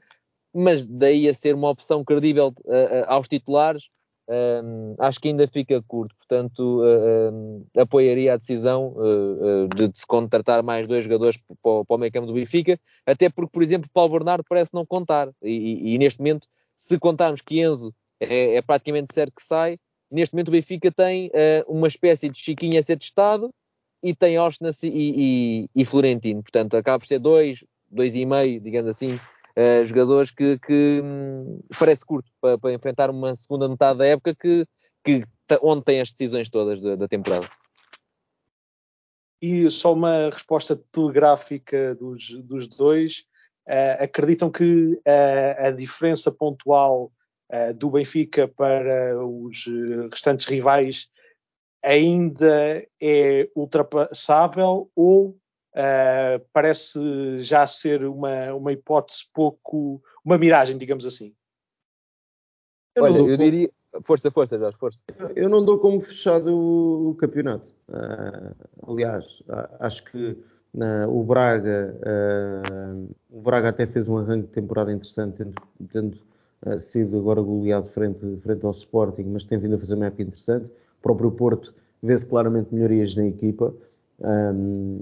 mas 0.53 0.87
daí 0.87 1.27
a 1.29 1.33
ser 1.33 1.53
uma 1.53 1.69
opção 1.69 2.03
credível 2.03 2.53
uh, 2.63 2.71
uh, 2.71 3.05
aos 3.07 3.27
titulares, 3.27 3.83
uh, 4.29 4.95
acho 4.99 5.19
que 5.19 5.27
ainda 5.27 5.47
fica 5.47 5.83
curto. 5.85 6.15
Portanto, 6.15 6.81
apoiaria 7.77 8.33
a 8.33 8.37
decisão 8.37 8.95
de, 9.75 9.89
de, 9.89 9.97
se 9.97 10.07
contratar 10.07 10.63
mais 10.63 10.87
dois 10.87 11.03
jogadores 11.03 11.37
para, 11.61 11.85
para 11.85 11.95
o 11.95 11.97
meio 11.99 12.11
campo 12.11 12.27
do 12.27 12.33
Benfica, 12.33 12.79
até 13.05 13.29
porque, 13.29 13.51
por 13.51 13.61
exemplo, 13.61 13.89
Paulo 13.93 14.13
Bernardo 14.13 14.45
parece 14.47 14.73
não 14.73 14.85
contar. 14.85 15.29
E, 15.43 15.51
e, 15.51 15.93
e 15.93 15.97
neste 15.97 16.19
momento, 16.19 16.47
se 16.75 16.97
contarmos 16.97 17.41
que 17.41 17.59
Enzo 17.59 17.93
é, 18.19 18.55
é 18.55 18.61
praticamente 18.61 19.13
certo 19.13 19.33
que 19.35 19.43
sai, 19.43 19.77
neste 20.11 20.33
momento 20.33 20.49
o 20.49 20.51
Benfica 20.51 20.91
tem 20.91 21.27
uh, 21.27 21.31
uma 21.67 21.87
espécie 21.87 22.29
de 22.29 22.39
Chiquinho 22.39 22.79
a 22.79 22.83
ser 22.83 22.97
testado 22.97 23.53
e 24.01 24.13
tem 24.13 24.39
Oshness 24.39 24.83
e, 24.83 24.89
e, 24.93 25.69
e, 25.73 25.85
Florentino. 25.85 26.41
Portanto, 26.41 26.77
acaba 26.77 26.99
por 26.99 27.07
ser 27.07 27.19
dois, 27.19 27.63
dois 27.89 28.15
e 28.15 28.25
meio, 28.25 28.59
digamos 28.61 28.89
assim, 28.89 29.15
uh, 29.15 29.85
jogadores 29.85 30.31
que, 30.31 30.59
que 30.59 31.01
hum, 31.03 31.59
parece 31.79 32.05
curto 32.05 32.29
para, 32.39 32.57
para, 32.57 32.73
enfrentar 32.73 33.09
uma 33.09 33.35
segunda 33.35 33.67
metade 33.67 33.99
da 33.99 34.05
época 34.05 34.35
que, 34.35 34.65
que 35.03 35.23
onde 35.61 35.83
tem 35.83 36.01
as 36.01 36.11
decisões 36.11 36.49
todas 36.49 36.79
da, 36.81 36.95
da 36.95 37.07
temporada. 37.07 37.49
E 39.41 39.69
só 39.69 39.93
uma 39.93 40.29
resposta 40.29 40.75
telegráfica 40.91 41.95
dos, 41.95 42.29
dos 42.43 42.67
dois. 42.67 43.25
Uh, 43.67 44.03
acreditam 44.03 44.51
que 44.51 44.93
uh, 44.93 45.65
a 45.65 45.71
diferença 45.71 46.31
pontual 46.31 47.11
do 47.77 47.89
Benfica 47.89 48.47
para 48.47 49.17
os 49.23 49.65
restantes 50.11 50.45
rivais 50.45 51.09
ainda 51.83 52.83
é 52.99 53.49
ultrapassável 53.55 54.89
ou 54.95 55.37
parece 56.51 57.39
já 57.39 57.67
ser 57.67 58.03
uma, 58.05 58.53
uma 58.53 58.71
hipótese 58.71 59.25
pouco, 59.33 60.01
uma 60.23 60.37
miragem, 60.37 60.77
digamos 60.77 61.05
assim? 61.05 61.35
Eu 62.95 63.03
Olha, 63.03 63.17
eu 63.19 63.37
diria, 63.37 63.69
Força, 64.03 64.29
força, 64.29 64.57
Jorge, 64.57 64.77
força. 64.77 65.01
Eu 65.35 65.47
não 65.47 65.63
dou 65.63 65.79
como 65.79 66.01
fechado 66.01 66.53
o, 66.53 67.15
campeonato. 67.15 67.71
Uh, 67.87 68.91
aliás, 68.91 69.25
acho 69.79 70.03
que 70.05 70.31
uh, 70.73 71.09
o 71.09 71.23
Braga 71.23 71.95
uh, 72.01 73.15
o 73.29 73.41
Braga 73.41 73.69
até 73.69 73.85
fez 73.85 74.09
um 74.09 74.17
arranque 74.17 74.47
de 74.47 74.53
temporada 74.53 74.91
interessante, 74.91 75.37
tendo, 75.37 75.53
tendo 75.91 76.17
sido 76.79 77.17
agora 77.19 77.41
goleado 77.41 77.87
frente, 77.87 78.37
frente 78.41 78.65
ao 78.65 78.71
Sporting, 78.71 79.23
mas 79.23 79.43
tem 79.43 79.57
vindo 79.57 79.75
a 79.75 79.79
fazer 79.79 79.95
uma 79.95 80.07
época 80.07 80.23
interessante. 80.23 80.65
O 80.65 81.01
próprio 81.01 81.31
Porto 81.31 81.73
vê-se 82.01 82.25
claramente 82.25 82.73
melhorias 82.73 83.15
na 83.15 83.25
equipa. 83.25 83.73
Um, 84.19 85.01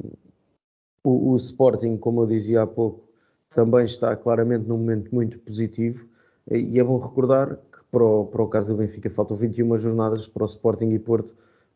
o, 1.04 1.32
o 1.32 1.38
Sporting, 1.38 1.98
como 1.98 2.22
eu 2.22 2.28
dizia 2.28 2.62
há 2.64 2.68
pouco, 2.68 3.04
também 3.50 3.86
está 3.86 4.16
claramente 4.16 4.68
num 4.68 4.78
momento 4.78 5.14
muito 5.14 5.40
positivo. 5.40 6.06
E 6.52 6.80
é 6.80 6.84
bom 6.84 6.98
recordar 6.98 7.58
para 7.92 8.04
o, 8.04 8.26
para 8.26 8.42
o 8.42 8.48
caso 8.48 8.74
do 8.74 8.78
Benfica 8.78 9.10
faltam 9.10 9.38
21 9.38 9.78
jornadas, 9.78 10.28
para 10.28 10.44
o 10.44 10.48
Sporting 10.48 10.90
e 10.90 11.00
Porto 11.00 11.32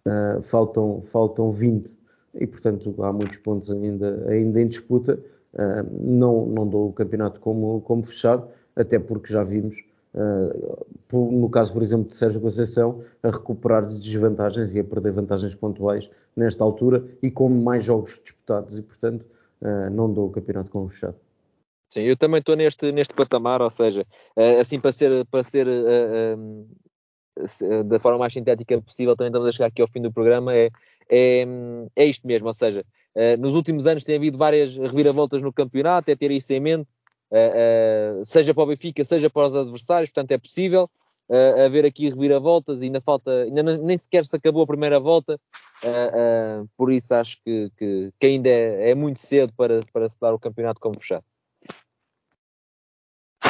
uh, 0.06 0.42
faltam, 0.42 1.02
faltam 1.04 1.52
20 1.52 1.98
e 2.34 2.48
portanto 2.48 3.04
há 3.04 3.14
muitos 3.14 3.38
pontos 3.38 3.72
ainda, 3.72 4.26
ainda 4.28 4.62
em 4.62 4.68
disputa. 4.68 5.20
Uh, 5.54 6.04
não, 6.04 6.46
não 6.48 6.68
dou 6.68 6.90
o 6.90 6.94
campeonato 6.94 7.40
como, 7.40 7.82
como 7.82 8.04
fechado, 8.04 8.48
até 8.78 9.00
porque 9.00 9.34
já 9.34 9.44
vimos, 9.44 9.76
uh, 10.14 10.86
no 11.14 11.50
caso, 11.50 11.74
por 11.74 11.82
exemplo, 11.82 12.10
de 12.10 12.16
Sérgio 12.16 12.40
Conceição, 12.40 13.04
a 13.24 13.30
recuperar 13.30 13.86
desvantagens 13.86 14.74
e 14.76 14.80
a 14.80 14.84
perder 14.84 15.12
vantagens 15.12 15.56
pontuais 15.56 16.10
nesta 16.36 16.64
altura 16.64 17.04
e 17.22 17.32
com 17.32 17.50
mais 17.50 17.84
jogos 17.84 18.22
disputados 18.24 18.78
e, 18.78 18.82
portanto, 18.82 19.26
uh, 19.62 19.90
não 19.90 20.14
dou 20.14 20.28
o 20.28 20.32
campeonato 20.32 20.70
como 20.70 20.90
fechado. 20.90 21.16
Sim, 21.90 22.02
eu 22.02 22.16
também 22.16 22.40
estou 22.40 22.56
neste, 22.56 22.92
neste 22.92 23.14
patamar, 23.14 23.62
ou 23.62 23.70
seja, 23.70 24.06
uh, 24.38 24.60
assim 24.62 24.80
para 24.80 24.92
ser, 24.92 25.26
para 25.26 25.44
ser 25.44 25.68
uh, 25.68 26.68
da 27.86 28.00
forma 28.00 28.20
mais 28.20 28.34
sintética 28.34 28.82
possível, 28.82 29.16
também 29.16 29.30
estamos 29.30 29.48
a 29.48 29.52
chegar 29.52 29.68
aqui 29.68 29.82
ao 29.82 29.88
fim 29.88 30.02
do 30.02 30.12
programa, 30.12 30.56
é, 30.56 30.70
é, 31.10 31.46
é 31.96 32.06
isto 32.06 32.26
mesmo, 32.26 32.48
ou 32.48 32.54
seja, 32.54 32.84
nos 33.38 33.54
últimos 33.54 33.86
anos 33.86 34.04
tem 34.04 34.16
havido 34.16 34.40
várias 34.40 34.76
reviravoltas 34.76 35.42
no 35.42 35.54
campeonato, 35.54 36.10
é 36.10 36.16
ter 36.16 36.32
isso 36.32 36.52
em 36.54 36.60
mente, 36.60 36.88
seja 38.24 38.54
para 38.54 38.64
o 38.64 38.68
Benfica, 38.68 39.04
seja 39.04 39.30
para 39.30 39.48
os 39.48 39.56
adversários, 39.56 40.10
portanto 40.10 40.32
é 40.32 40.38
possível 40.38 40.90
uh, 41.30 41.62
haver 41.66 41.86
aqui 41.86 42.10
reviravoltas 42.10 42.82
e 42.82 42.86
ainda 42.86 43.02
falta, 43.02 43.44
ainda 43.44 43.64
nem 43.64 43.98
sequer 43.98 44.26
se 44.26 44.36
acabou 44.36 44.64
a 44.64 44.68
primeira 44.68 45.00
volta, 45.00 45.40
por 46.76 46.92
isso 46.92 47.14
acho 47.14 47.42
que, 47.44 47.72
que, 47.78 48.12
que 48.20 48.28
ainda 48.28 48.50
é, 48.50 48.92
é, 48.92 48.96
muito 48.96 49.20
cedo 49.20 49.54
para, 49.54 49.82
para 49.92 50.10
se 50.10 50.20
dar 50.20 50.34
o 50.34 50.40
campeonato 50.40 50.80
como 50.80 51.00
fechado. 51.00 51.24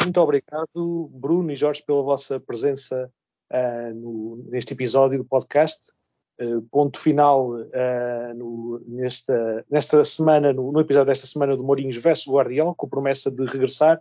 Muito 0.02 0.20
obrigado, 0.20 1.10
Bruno 1.12 1.50
e 1.50 1.56
Jorge, 1.56 1.82
pela 1.82 2.02
vossa 2.02 2.38
presença 2.38 3.10
uh, 3.50 3.94
no, 3.94 4.44
neste 4.48 4.72
episódio 4.72 5.18
do 5.18 5.24
podcast. 5.24 5.92
Uh, 6.40 6.62
ponto 6.70 7.00
final 7.00 7.50
uh, 7.50 8.34
no, 8.36 8.80
nesta, 8.86 9.64
nesta 9.68 10.04
semana, 10.04 10.52
no, 10.52 10.70
no, 10.70 10.80
episódio 10.80 11.06
desta 11.06 11.26
semana 11.26 11.56
do 11.56 11.64
Mourinhos 11.64 11.96
versus 11.96 12.32
Guardiola, 12.32 12.74
com 12.76 12.88
promessa 12.88 13.28
de 13.28 13.44
regressar. 13.44 14.00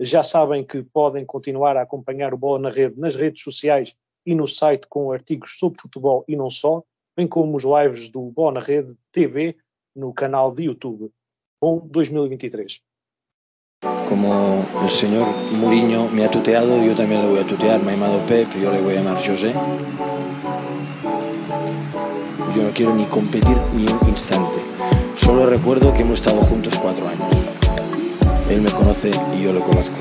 Já 0.00 0.22
sabem 0.22 0.64
que 0.64 0.82
podem 0.82 1.24
continuar 1.24 1.76
a 1.76 1.82
acompanhar 1.82 2.34
o 2.34 2.36
Bola 2.36 2.58
na 2.58 2.70
Rede 2.70 2.98
nas 2.98 3.14
redes 3.14 3.42
sociais 3.42 3.94
e 4.26 4.34
no 4.34 4.48
site 4.48 4.88
com 4.88 5.12
artigos 5.12 5.56
sobre 5.58 5.80
futebol 5.80 6.24
e 6.26 6.34
não 6.34 6.50
só, 6.50 6.82
bem 7.16 7.28
como 7.28 7.56
os 7.56 7.62
lives 7.62 8.08
do 8.08 8.22
Bola 8.32 8.54
na 8.54 8.60
Rede 8.60 8.96
TV 9.12 9.56
no 9.94 10.12
canal 10.12 10.52
de 10.52 10.64
YouTube. 10.64 11.12
Bom 11.60 11.86
2023. 11.88 12.80
Como 14.08 14.64
el 14.82 14.90
señor 14.90 15.26
Muriño 15.60 16.08
me 16.10 16.24
ha 16.24 16.30
tuteado, 16.30 16.84
yo 16.84 16.94
también 16.94 17.22
le 17.22 17.28
voy 17.28 17.40
a 17.40 17.46
tutear. 17.46 17.82
Me 17.82 17.92
ha 17.92 17.94
llamado 17.94 18.20
Pep, 18.26 18.48
yo 18.60 18.70
le 18.70 18.80
voy 18.80 18.94
a 18.94 18.96
llamar 18.96 19.16
José. 19.24 19.54
Yo 22.56 22.62
no 22.62 22.70
quiero 22.70 22.94
ni 22.94 23.04
competir 23.04 23.54
ni 23.74 23.86
un 23.86 24.08
instante. 24.08 24.64
Solo 25.14 25.44
recuerdo 25.44 25.92
que 25.92 26.00
hemos 26.00 26.20
estado 26.20 26.40
juntos 26.40 26.72
cuatro 26.80 27.06
años. 27.06 27.28
Él 28.48 28.62
me 28.62 28.70
conoce 28.70 29.10
y 29.36 29.42
yo 29.42 29.52
lo 29.52 29.60
conozco. 29.60 29.98